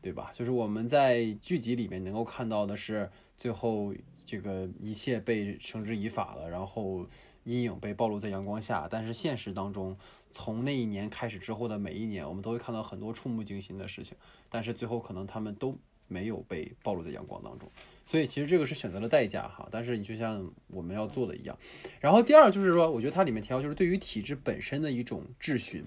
[0.00, 0.30] 对吧？
[0.32, 3.92] 就是我们在剧集里面能够看到的是最后
[4.24, 7.06] 这个一切被绳之以法了，然后
[7.44, 9.96] 阴影被暴露在阳光下，但是现实当中
[10.30, 14.16] 从那一年开始之后的每一年，我们都会看到很多触目惊心的事情，
[14.48, 15.76] 但是最后可能他们都
[16.12, 17.68] 没有被暴露在阳光当中。
[18.04, 21.56] 所以其实这个是选择了代价哈，但是你就像我们要做的一样。
[22.00, 25.84] 然后第二就是说，我觉得它里面提到就是对于体制本身的一种质询，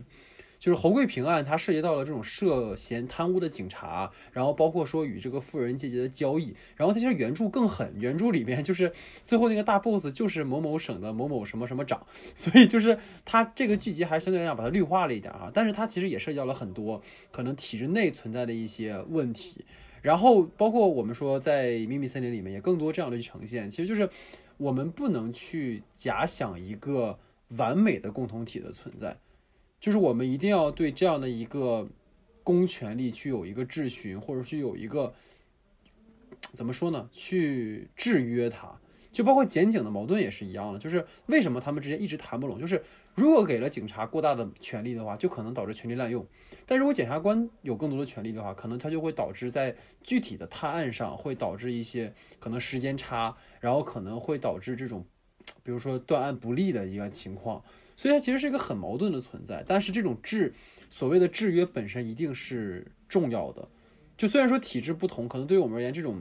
[0.57, 6.55] 就是侯贵平案，它涉及到了这种涉嫌贪污的警察，然后包括说与这个富人阶级的交易。
[6.77, 19.65] 然后它其实原著更狠，原著里面就是最后那个大 boss 就是某某省的某某什么什么长，所以就是它这个剧集还是相对来讲把它绿化了一点哈，但是它其实也涉及到了很多可能体制内存在的一些问题。
[20.05, 24.07] 然后包括我们说在《秘密森林》里面也更多这样的去呈现，其实就是
[24.57, 27.17] 我们不能去假想一个
[27.57, 29.17] 完美的共同体的存在，
[29.79, 31.89] 就是我们一定要对这样的一个
[32.43, 35.11] 公权力去有一个质询，或者是有一个
[36.53, 38.79] 怎么说呢，去制约它。
[39.15, 42.59] 就包括检警的矛盾也是一样的，就是为什么他们之间一直谈不拢？
[42.59, 42.83] 就是
[43.13, 46.21] 如果给了警察过大的权力的话，就可能导致权力滥用；
[46.65, 49.73] 但如果检察官有更多的权力的话，可能他就会导致在
[50.03, 55.05] 具体的探案上会导致一些可能时间差，然后可能会导致这种，
[55.63, 57.63] 比如说断案不利的一个情况。
[57.95, 59.63] 所以它其实是一个很矛盾的存在。
[59.65, 60.53] 但是这种制
[60.89, 63.69] 所谓的制约本身一定是重要的。
[64.17, 66.19] 就虽然说体制不同，可能对于我们而言这种。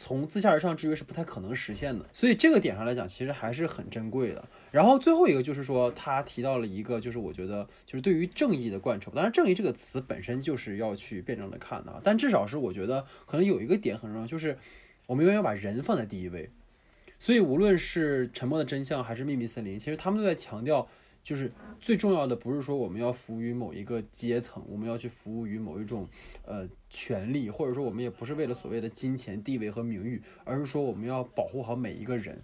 [0.00, 4.48] 从自下而上制约是不太可能实现的，所以这个点上来讲，其实还是很珍贵的。
[4.70, 9.10] 然后最后一个就是说，他提到了一个，就是我觉得就是对于正义的贯彻。
[9.10, 14.56] 当然，正义这个词本身就是要去辩证的看的，但至少是我觉得可能有一个点很重要，就是
[15.06, 16.48] 我们永远要把人放在第一位。
[17.18, 20.88] 所以无论是《沉默的真相》还是《秘密森林》，其实他们都在强调，
[21.28, 26.08] 就是最重要的不是说我们要服务于某一个阶层，我们要去服务于某一种
[26.46, 32.42] 呃权利，或者说我们也不是为了所谓的金钱、地位和名誉，而是说我们要保护好每一个人。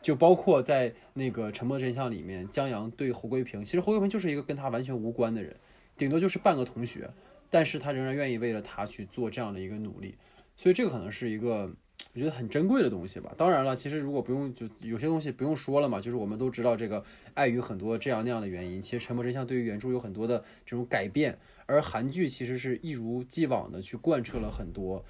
[0.00, 5.56] 就包括在那个《沉默真相》里面，江阳对侯桂平，其实侯桂平就是一个跟他完全无关的人，
[5.96, 7.10] 顶多就是半个同学，
[7.50, 10.14] 但是他仍然愿意为了他去做这样的一个努力，
[10.54, 11.74] 所以这个可能是一个
[12.14, 13.34] 我觉得很珍贵的东西吧。
[13.36, 17.04] 当然了，其实如果不用就有些东西不用说了嘛，就是我们都知道这个
[17.34, 25.04] 碍于很多这样那样的原因，其实《沉默真相》对于原著有很多的这种改变，而韩剧其实是一如既往的去贯彻了很多。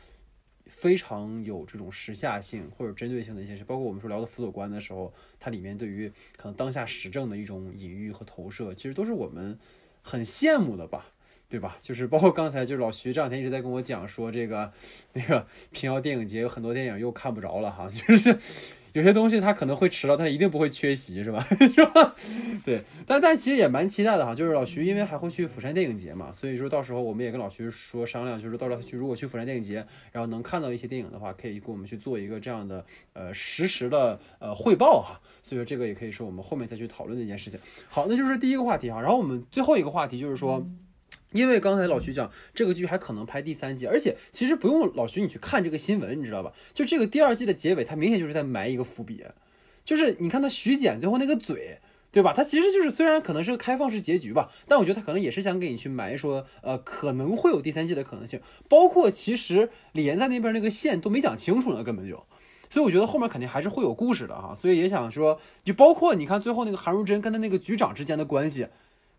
[0.69, 9.59] 非常有这种时下性或者针对性的一些事，包括我们说聊的辅佐官的时候，它里面对于可能当下时政的一种隐喻和投射，其实都是我们
[10.01, 11.13] 很羡慕的吧，
[11.53, 11.77] 对吧？
[11.83, 14.73] 就是包括刚才就是老徐这两天一直在跟我讲说这个
[15.13, 18.39] 那个平遥电影节有很多电影又看不着了哈，就是。
[18.95, 21.43] 有些东西他可能会迟到，但一定不会缺席，是吧？
[21.49, 22.15] 是吧？
[22.63, 24.35] 对，但但其实也蛮期待的哈。
[24.35, 29.77] 就是老徐因为还会去釜山电影节嘛，所以说到时候我们也跟老徐说商量，就是到时候去如果去釜山电影节，
[30.13, 32.85] 然后能看到一些电影的话，可以给我们去做一个这样的
[33.15, 35.19] 呃实时的呃汇报哈。
[35.43, 37.59] 所以说这个也可以是我们后面再去讨论的一件事情。
[37.89, 39.01] 好，那就是第一个话题哈。
[39.01, 40.63] 然后我们最后一个话题就是说。
[41.33, 46.53] 因为刚才老徐讲这个剧还可能拍第三季，而且其实不用老徐你去看这个新闻，你知道吧？
[46.73, 49.25] 就这个第二季的结尾，它明显就是在埋一个伏笔，
[49.85, 51.79] 就是你看他徐简最后那个嘴，
[52.13, 52.33] 对吧？
[52.33, 58.41] 他其实就是虽然可能是个开放式结局吧，但我觉得他可能也是想给你去埋说，呃，可能会有第三季的可能性。
[58.69, 62.23] 包括其实李岩在那边那个线都没讲清楚呢，根本就，
[62.71, 64.55] 所以我觉得后面肯定还是会有故事的哈。
[64.55, 68.69] 所以也想说，就包括你看最后那个韩如真跟他那个局长之间的关系。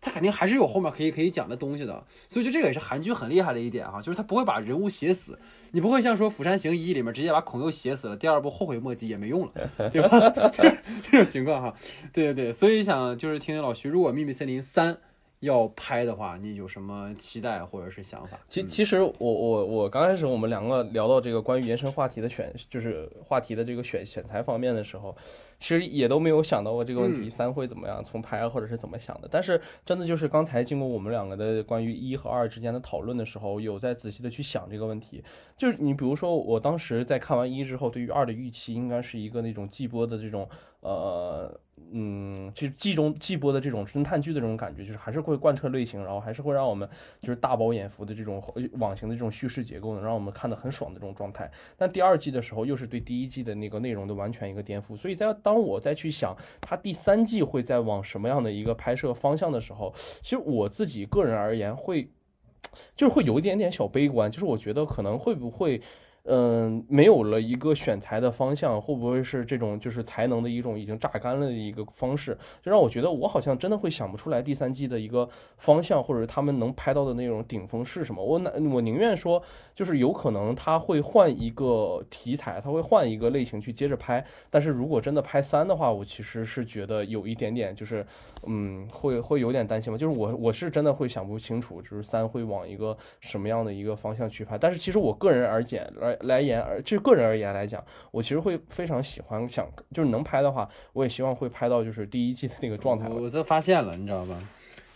[0.04, 5.38] 他肯定还是有后面可以可以讲的东西的，所以就这个也是韩剧很厉害的一点哈，就是他不会把人物写死，
[5.70, 10.30] 你不会像说《釜山行一》里面直接把孔侑写死了，第二部后悔莫及也没用了，对吧？
[10.52, 11.74] 就是这种情况哈，
[12.12, 14.94] 对对对，所以想就是听听老徐，如果《秘密森林三》。
[15.40, 18.38] 要拍的话，你有什么期待或者是想法？
[18.48, 25.14] 其其实我我我刚开始我们两个聊到这个关于延伸话题的选，就是话题的这个选选材方面的时候，
[25.58, 29.28] 其实也都没有想到过这个问题三会怎么样重拍或者是怎么想的。
[29.30, 35.22] 但是真的就是刚才经过我们两个的关于一和二之间的讨论的时候，有在仔细的去想这个问题。
[35.56, 40.48] 就是你比如说，我当时在看完一之后，对于二的预期应该是一个那种季播的这种
[40.80, 41.60] 呃。
[41.90, 46.88] 嗯，就是季中季播的这种侦探剧的这种感觉，就是还是会贯彻类型，然后还是会让我们
[47.20, 48.42] 就是大饱眼福的这种
[48.78, 51.50] 网型的这种叙事结构，呢让我们看得很爽的这种状态。
[51.76, 54.96] 但第二季的时候，又是对第一季的那个内容的完全一个颠覆。
[54.96, 62.08] 所以在当我再去想它第三季会在往什么样的一个拍摄方向的时候，其实我自己个人而言会，
[62.96, 65.80] 就是会有一点点小悲观，就是我觉得可能会不会。
[66.26, 72.36] 嗯，没有了一个选材的方向，会不会是这种就是才能的一种已经榨干了的一个方式？
[72.62, 75.28] 就让我觉得我好像真的会想不出来第三季的一个
[75.58, 78.24] 方向，或者他们能拍到的那种顶峰是什么。
[78.24, 79.42] 我那我宁愿说，
[79.74, 84.24] 就是有可能他会换一个题材，他会换一个类型去接着拍。
[84.48, 88.06] 但是如果真的拍三的话，我其实是觉得有一点点就是，
[88.46, 89.98] 嗯，会会有点担心吧。
[89.98, 94.56] 就是我我是真的会想不清楚，就是三会往一个什么样的一个方向去拍。
[94.56, 95.86] 但是其实我个人而言
[96.20, 96.44] 来。
[96.44, 103.08] 言而就个人而言来讲，我其实会非常喜欢想，就是能拍的话，我也希望会拍到就是第一季的那个状态。
[103.08, 104.38] 我这发现了，你知道吧？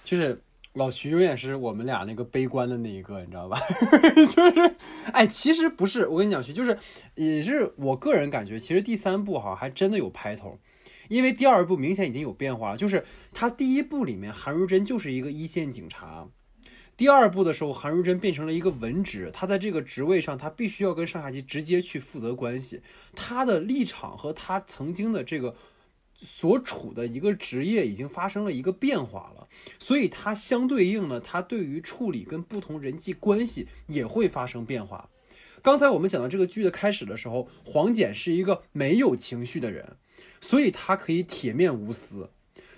[0.05, 0.39] 就是
[0.75, 3.59] 老徐永远是我们俩那个悲观的那一个，你知道吧？
[4.29, 4.77] 就是，
[5.13, 6.77] 哎，其实不是，我跟你讲，徐就是
[7.15, 10.59] 也是我个人感觉，其实第三部哈还真的有拍头，
[11.09, 16.29] 因为第二部明显已经有变化了，就是他第一部里面韩如真就是一个一线警察。
[16.99, 22.83] 第二部的时候，韩如真变成了一个文职，他在这个职位上，他必须要跟上下级直接去负责关系，
[23.15, 25.55] 他的立场和他曾经的这个
[26.15, 29.47] 所处的一个职业已经发生了一个变化了，
[29.79, 35.09] 所以他相对应呢，他对于处理跟不同人际关系也会发生变化。
[35.63, 39.97] 刚才我们讲到这个剧的开始的时候，黄简是一个没有情绪的人，
[40.41, 42.31] 所以他可以铁面无私，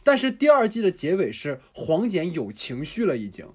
[0.05, 3.51] 但是第二季的结尾是黄简有情绪了，已经。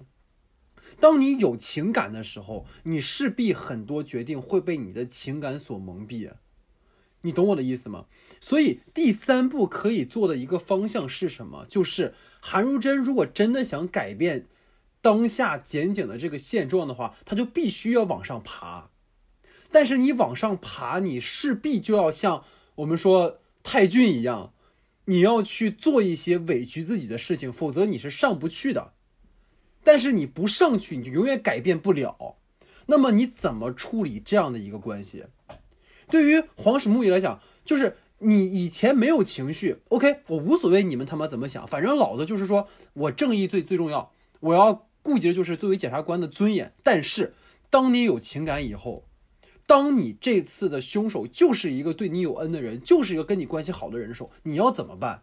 [0.98, 6.30] 当你有情感的时候，你势必很多决定会被你的情感所蒙蔽，
[7.22, 8.06] 你懂我的意思吗？
[8.40, 11.64] 所以第三步可以做的一个方向是什么？
[11.68, 14.46] 就是韩如真如果真的想改变
[15.00, 18.90] 当下检警的这个现状的话，他就必须要往上爬。
[19.70, 22.44] 但是你往上爬，你势必就要像
[22.76, 24.52] 我们说太俊一样，
[25.06, 28.94] 你要去做一些委屈自己的事情，否则你是上不去的。
[29.86, 32.34] 但是你不上去，你就永远改变不了。
[32.86, 35.26] 那么你怎么处理这样的一个关系？
[36.10, 44.10] 对于黄始木也来讲，就是你以前没有情绪，OK，我无所谓你们他妈怎么想，反正老子就是说我正义最最重要，
[44.40, 46.72] 我要顾及的就是作为检察官的尊严。
[46.82, 47.34] 但是
[47.70, 49.04] 当你有情感以后，
[49.68, 55.22] 当你这次的凶手就是一个对你有恩的人，就是一个跟你关系好的人的时候，你要怎么办？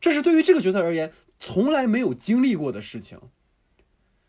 [0.00, 3.18] 这是对于这个角色而言从来没有经历过的事情。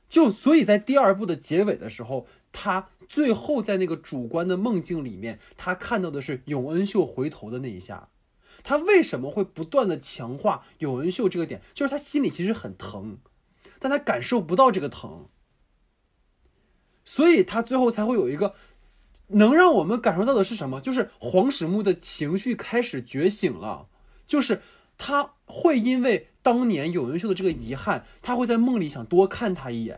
[0.10, 8.10] 就所以在第二部的结尾的时候，他最后在那个主观的梦境里面，他看到的是永恩秀回头的那一下。
[8.64, 11.62] 他为什么会不断的强化永恩秀这个点？
[11.74, 13.20] 就是他心里其实很疼，
[13.80, 15.28] 但他感受不到这个疼，
[17.06, 18.56] 所以他最后才会有一个
[19.28, 20.82] 能让我们感受到的是什么？
[20.82, 23.88] 就是黄始木的情绪开始觉醒了，
[24.26, 24.62] 就是
[24.98, 29.98] 他会因为当年永恩秀的这个遗憾，他会在梦里想多看他一眼。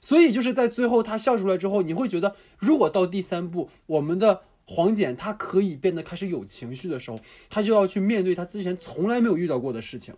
[0.00, 10.16] 所以就是在最后他笑出来之后，你会觉得，如果到第三部，我们的黄简他可以变得开始有情绪的时候，他就要去面对他之前从来没有遇到过的事情。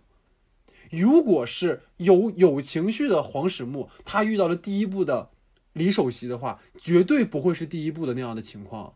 [0.91, 5.29] 如果是有有情绪的黄始木，他遇到了第一部的
[5.73, 8.95] 李守锡的话，绝对不会是第一部的那样的情况。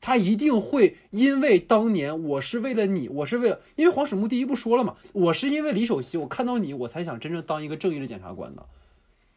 [0.00, 8.66] 他一定会因为当年我是为了你，我是为了，因为黄始木第一部说了嘛，我是因为李守锡，我看到你，我才想真正当一个正义的检察官的。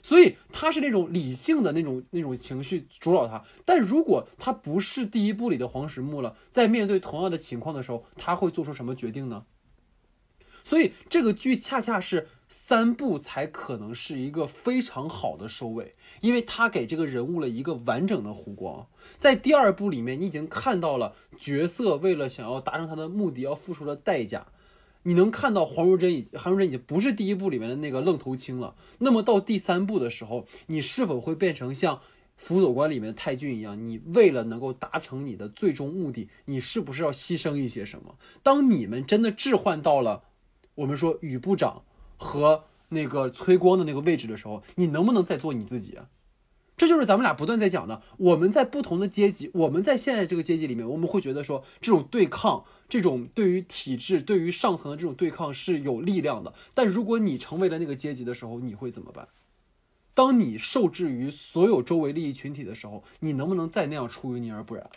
[0.02, 9.46] 所以他是那种理性的那种那种情绪主导他，但如果他不是第一部里的黄石木了，在面对同样的情况的时候，他会做出什么决定呢？
[10.62, 18.86] 所以这个剧恰恰是三部才可能是一个非常好的收尾，因为他给这个人物了一个完整的弧光。
[19.18, 24.46] 在第二部里面，你已经看到了角色为了想要达成他的目的要付出的代价。
[25.02, 28.76] 你能看到黄如珍已韩如珍已经不是第一部里面的那个愣头青了。
[29.00, 32.02] 那么到第三部的时候，你是否会变成像
[32.38, 33.88] 辅佐官里面的太君一样？
[33.88, 38.16] 你为了能够达成你的最终目的，你是不是要牺牲一些什么？
[38.44, 40.26] 当你们真的置换到了
[40.76, 41.84] 我们说宇部长
[42.24, 46.00] 和那个崔光的那个位置的时候，你能不能再做你自己？
[46.76, 48.02] 这就是咱们俩不断在讲的。
[48.18, 56.54] 我们在不同的阶级，我们在现在这个阶级里面，我们会觉得说这种对抗，这种对于体制、对于上层的这种对抗是有力量的。
[56.74, 59.28] 但如果你成为了那个阶级的时候，你会怎么办？
[60.16, 64.90] 当你受制于所有周围利益群体的时候，你能不能再那样出淤泥而不染？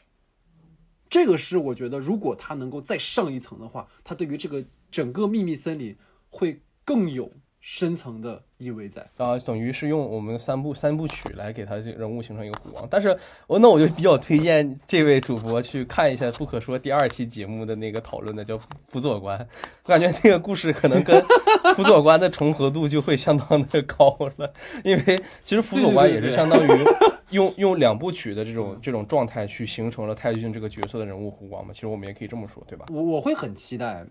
[1.08, 5.96] 这个是我觉得，如果他能够再上一层的话，他对于这个整个秘密森林
[6.30, 7.30] 会更有。
[7.68, 12.86] 深层的意味在啊，等于是用我们三部三部曲来给他这人物形成一个弧光。
[12.88, 13.08] 但是
[13.48, 18.56] 我那我就比较推荐这位主播去看一下《不可说》第二期节目的那个讨论的，叫
[18.86, 19.36] 辅佐官。
[19.82, 21.20] 我 感觉那个故事可能跟
[21.74, 24.52] 辅佐官的重合度就会相当的高了，
[24.84, 26.70] 因为其实辅佐官也是相当于
[27.30, 31.72] 用用两部曲的这种这种状态去形成了太君这个角色的人物弧光嘛。
[31.72, 32.86] 其实我们也可以这么说，对吧？
[32.92, 34.06] 我我会很期待。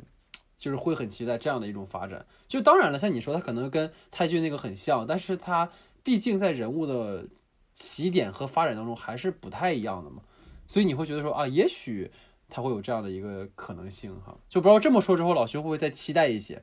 [0.57, 2.25] 就是会很期待这样的一种发展。
[2.47, 5.69] 就当然了，像你说，他可能跟泰俊那个很像，但是他
[6.03, 7.25] 毕竟在人物的
[7.73, 10.21] 起点和发展当中还是不太一样的嘛。
[10.67, 12.11] 所以你会觉得说啊，也许。
[12.49, 16.61] 他会有这样的一个可能性哈，就不知道这么说之后，老徐会不会再期待一些？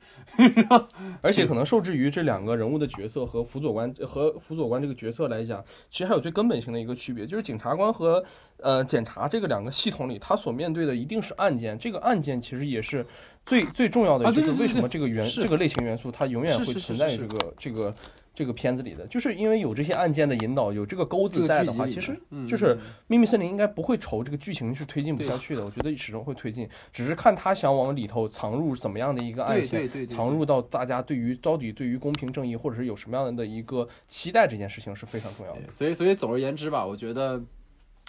[1.20, 8.24] 而且可能受制于这两个人物的角色和辅佐官和辅佐官这个角色来讲，其实还有最根本性的一个区别，就是检察官和
[8.58, 13.04] 呃检察这个两个系统里，他所面对的一定是案件，这个案件其实也是
[13.44, 17.94] 最最重要的，就是为什么这个元这个类型元素它永远会存在于这个这个。
[18.34, 22.18] 这个片子里的，就是因为有这些案件的引导，有这个钩子在的话，其实
[22.48, 25.64] 就是秘密森林应该不会愁这个剧情是推进不下去的。
[25.64, 35.70] 我觉得始终会推进，只是看他想往里头藏入怎么样的一个案件，藏入到大家对于到底对于公平正义或者是有什么样的一个期待，这件事情是非常重要的。
[35.70, 37.42] 所以，所以总而言之吧，我觉得。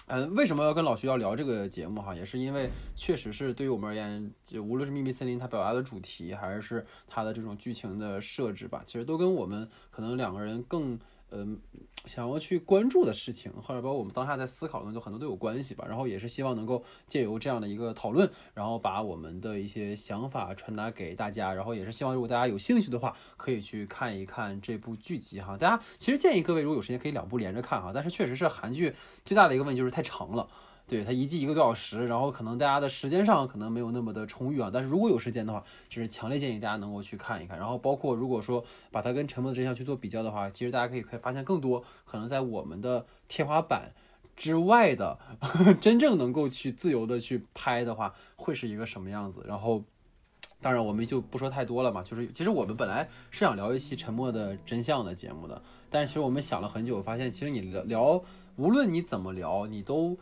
[0.06, 2.14] 嗯，为什么要跟老徐要聊这个节目哈？
[2.14, 10.98] 也是因为确实是对于我们而言，就无论是秘密森林它表达的主题，还是它的这种剧情的设置吧，其实都跟我们可能两个人更。
[11.30, 11.58] 嗯，
[12.04, 15.84] 想要去关注的事情，或者包括我们当下在思考的，就很多都有关系吧。
[15.88, 21.52] 然后也是希望能够借由这样的一个讨论，然后把我们的一些想法传达给大家。
[21.52, 25.56] 然后也是希望，如果大家有兴趣的话，可以去看一看这部剧集哈。
[25.56, 27.90] 大家其实建议各位，如果有时间可以两部连着看哈。
[27.92, 28.94] 但是确实是韩剧
[29.24, 30.48] 最大的一个问题就是太长了。
[30.86, 34.70] 对它一季一个多小时，然后可能大家的时间上可能没有那么的充裕啊。
[34.72, 37.58] 但是如果有时间的话，就是强烈建议大家能够去看一看。
[37.58, 43.94] 然后包括如果说把它跟《沉默的真相》去做比较的话，其实大家可以可以发现更多可能在我们的天花板
[44.36, 45.18] 之外的
[45.80, 49.42] 真正能够去自由的去拍的话，会是一个什么样子。
[49.48, 49.82] 然后
[50.60, 52.02] 当然我们就不说太多了嘛。
[52.02, 58.22] 就是其实我们本来是想聊一期《沉默的真相》的节目的，但是其实我们想了很久，发现其实你聊聊。
[58.56, 60.16] 无论你怎么聊，你都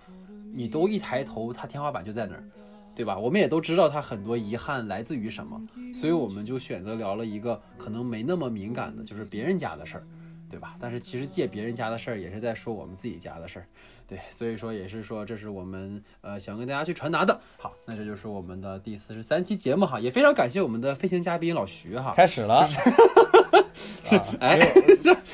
[0.52, 2.44] 你都一抬头，它天花板就在那儿，
[2.94, 3.18] 对吧？
[3.18, 5.60] 我们也都知道它很多遗憾来自于什么，
[5.94, 10.04] 所以我们就选择聊了一个可能没那么敏感的，就是别人家的事儿，
[10.50, 10.76] 对吧？
[10.78, 13.66] 但是其实借别人家的事儿，也是在说我们自己家的事儿。
[14.06, 17.40] 对，所以说也是说，这是我们呃想跟大家去传达的。
[17.56, 22.12] 好，那这就是我们的第四十三期节目哈，也非常感谢我们的飞行嘉宾老徐哈。
[22.14, 22.68] 开始了，
[24.40, 24.58] 哎，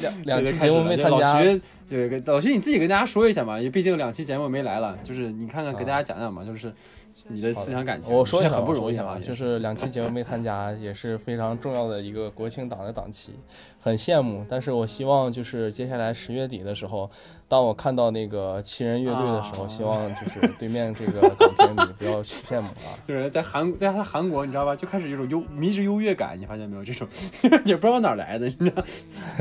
[0.01, 6.73] 两两期节目没参加，老徐就是跟老徐你自己跟大家说一下嘛，因为毕竟两期节目没来了，就是你看看给大家讲讲嘛，就是
[7.29, 8.13] 你的思想感情。
[8.13, 13.33] 我说一下，很不容易啊，就是两期节目没参加，也是非常重要的一个国庆档的档期，
[13.81, 14.45] 很羡慕。
[14.49, 17.11] 但是我希望就是接下来十月底的时候。
[17.49, 22.93] 当我看到那个七人乐队的时候，希望就是对面这个港片迷不要羡慕啊！
[23.09, 26.85] 就是在韩在他韩国，你知道吧，就开始有种优迷之优越感，你发现没有？
[26.85, 27.09] 这种
[27.65, 28.85] 也不知道哪来的，你知道？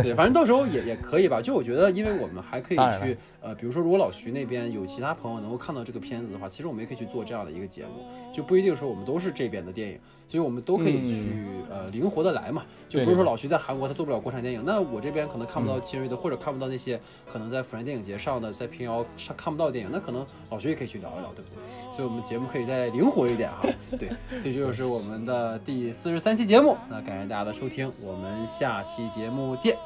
[0.01, 1.41] 对，反正到时候也也可以吧。
[1.41, 9.99] 就我觉得，因为我们还可以去呃，比如说，如果老徐那边有其他朋友能够看到这个片子的话，其实我们也可以去做这样的一个节目，就不一定说我们都是这边的电影。
[10.28, 11.32] 所以我们都可以去
[11.70, 16.98] 呃灵活的来嘛，就不是说老徐在韩国他做不了国产电影，那我这边可能看不到七人乐队，或者看不到那些
[17.30, 21.58] 可能在釜山电影节上的在平遥上看不到电影，那可能老徐也可以去聊一聊，对不对？
[21.94, 23.68] 所以我们节目可以再灵活一点哈，
[23.98, 24.08] 对，
[24.40, 29.76] 所以这就是我们的第四十三期节目，那感谢大家的收听，我们下期节目见。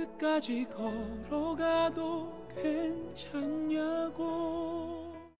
[0.00, 4.20] 끝까지 걸어가도 괜찮냐고